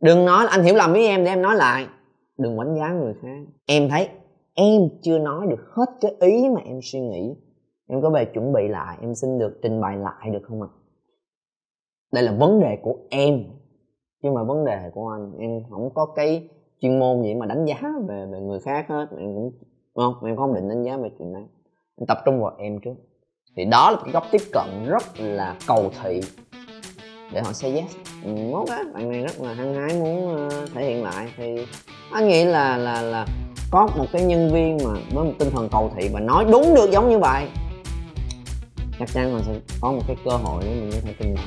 Đừng 0.00 0.24
nói 0.24 0.44
là 0.44 0.50
anh 0.50 0.62
hiểu 0.62 0.74
lầm 0.74 0.92
với 0.92 1.06
em 1.06 1.24
để 1.24 1.30
em 1.30 1.42
nói 1.42 1.56
lại. 1.56 1.86
Đừng 2.38 2.58
đánh 2.58 2.74
giá 2.74 2.88
người 2.88 3.14
khác. 3.22 3.38
Em 3.66 3.88
thấy 3.88 4.08
em 4.54 4.88
chưa 5.02 5.18
nói 5.18 5.46
được 5.46 5.64
hết 5.70 5.86
cái 6.00 6.14
ý 6.20 6.48
mà 6.48 6.60
em 6.64 6.80
suy 6.82 7.00
nghĩ. 7.00 7.34
Em 7.88 8.02
có 8.02 8.10
về 8.10 8.24
chuẩn 8.24 8.52
bị 8.52 8.68
lại 8.68 8.98
em 9.00 9.14
xin 9.14 9.38
được 9.38 9.58
trình 9.62 9.80
bày 9.80 9.96
lại 9.96 10.30
được 10.30 10.42
không 10.48 10.62
ạ? 10.62 10.68
À? 10.70 10.82
đây 12.12 12.24
là 12.24 12.32
vấn 12.32 12.60
đề 12.60 12.78
của 12.82 12.96
em. 13.10 13.44
Chứ 14.22 14.30
mà 14.30 14.44
vấn 14.44 14.64
đề 14.64 14.90
của 14.94 15.08
anh 15.08 15.32
em 15.38 15.62
không 15.70 15.90
có 15.94 16.06
cái 16.06 16.48
chuyên 16.80 16.98
môn 16.98 17.22
gì 17.22 17.34
mà 17.34 17.46
đánh 17.46 17.64
giá 17.64 17.82
về 18.08 18.26
về 18.32 18.40
người 18.40 18.60
khác 18.60 18.86
hết. 18.88 19.06
Em 19.18 19.34
cũng 19.34 19.52
không? 19.94 20.14
Em 20.24 20.36
không 20.36 20.54
định 20.54 20.68
đánh 20.68 20.82
giá 20.82 20.96
về 20.96 21.10
chuyện 21.18 21.32
này, 21.32 21.44
em 22.00 22.06
tập 22.06 22.18
trung 22.24 22.40
vào 22.40 22.52
em 22.58 22.80
trước. 22.80 22.94
Thì 23.56 23.64
đó 23.64 23.90
là 23.90 23.98
cái 24.04 24.12
góc 24.12 24.24
tiếp 24.30 24.42
cận 24.52 24.86
rất 24.86 25.02
là 25.18 25.56
cầu 25.66 25.90
thị 26.02 26.20
để 27.34 27.40
họ 27.44 27.52
say 27.52 27.74
yes. 27.74 27.96
Ừ, 28.24 28.30
mốt 28.52 28.68
á 28.68 28.84
bạn 28.94 29.10
này 29.10 29.22
rất 29.22 29.40
là 29.40 29.54
hăng 29.54 29.74
hái 29.74 30.00
muốn 30.00 30.36
ờ, 30.36 30.66
thể 30.74 30.84
hiện 30.84 31.02
lại. 31.02 31.32
Thì 31.36 31.66
anh 32.12 32.28
nghĩ 32.28 32.44
là 32.44 32.76
là 32.76 33.02
là 33.02 33.26
có 33.72 33.88
một 33.96 34.06
cái 34.12 34.22
nhân 34.22 34.52
viên 34.52 34.78
mà 34.84 34.90
với 35.12 35.24
một 35.24 35.32
tinh 35.38 35.50
thần 35.50 35.68
cầu 35.68 35.92
thị 35.96 36.08
và 36.12 36.20
nói 36.20 36.44
đúng 36.52 36.74
được 36.74 36.90
giống 36.90 37.10
như 37.10 37.18
vậy, 37.18 37.48
chắc 38.98 39.08
chắn 39.12 39.34
là 39.34 39.42
sẽ 39.46 39.52
có 39.80 39.92
một 39.92 40.02
cái 40.06 40.16
cơ 40.24 40.30
hội 40.30 40.62
để 40.64 40.70
mình 40.70 40.90
có 40.92 40.98
thể 41.04 41.14
kinh 41.18 41.34
doanh 41.34 41.46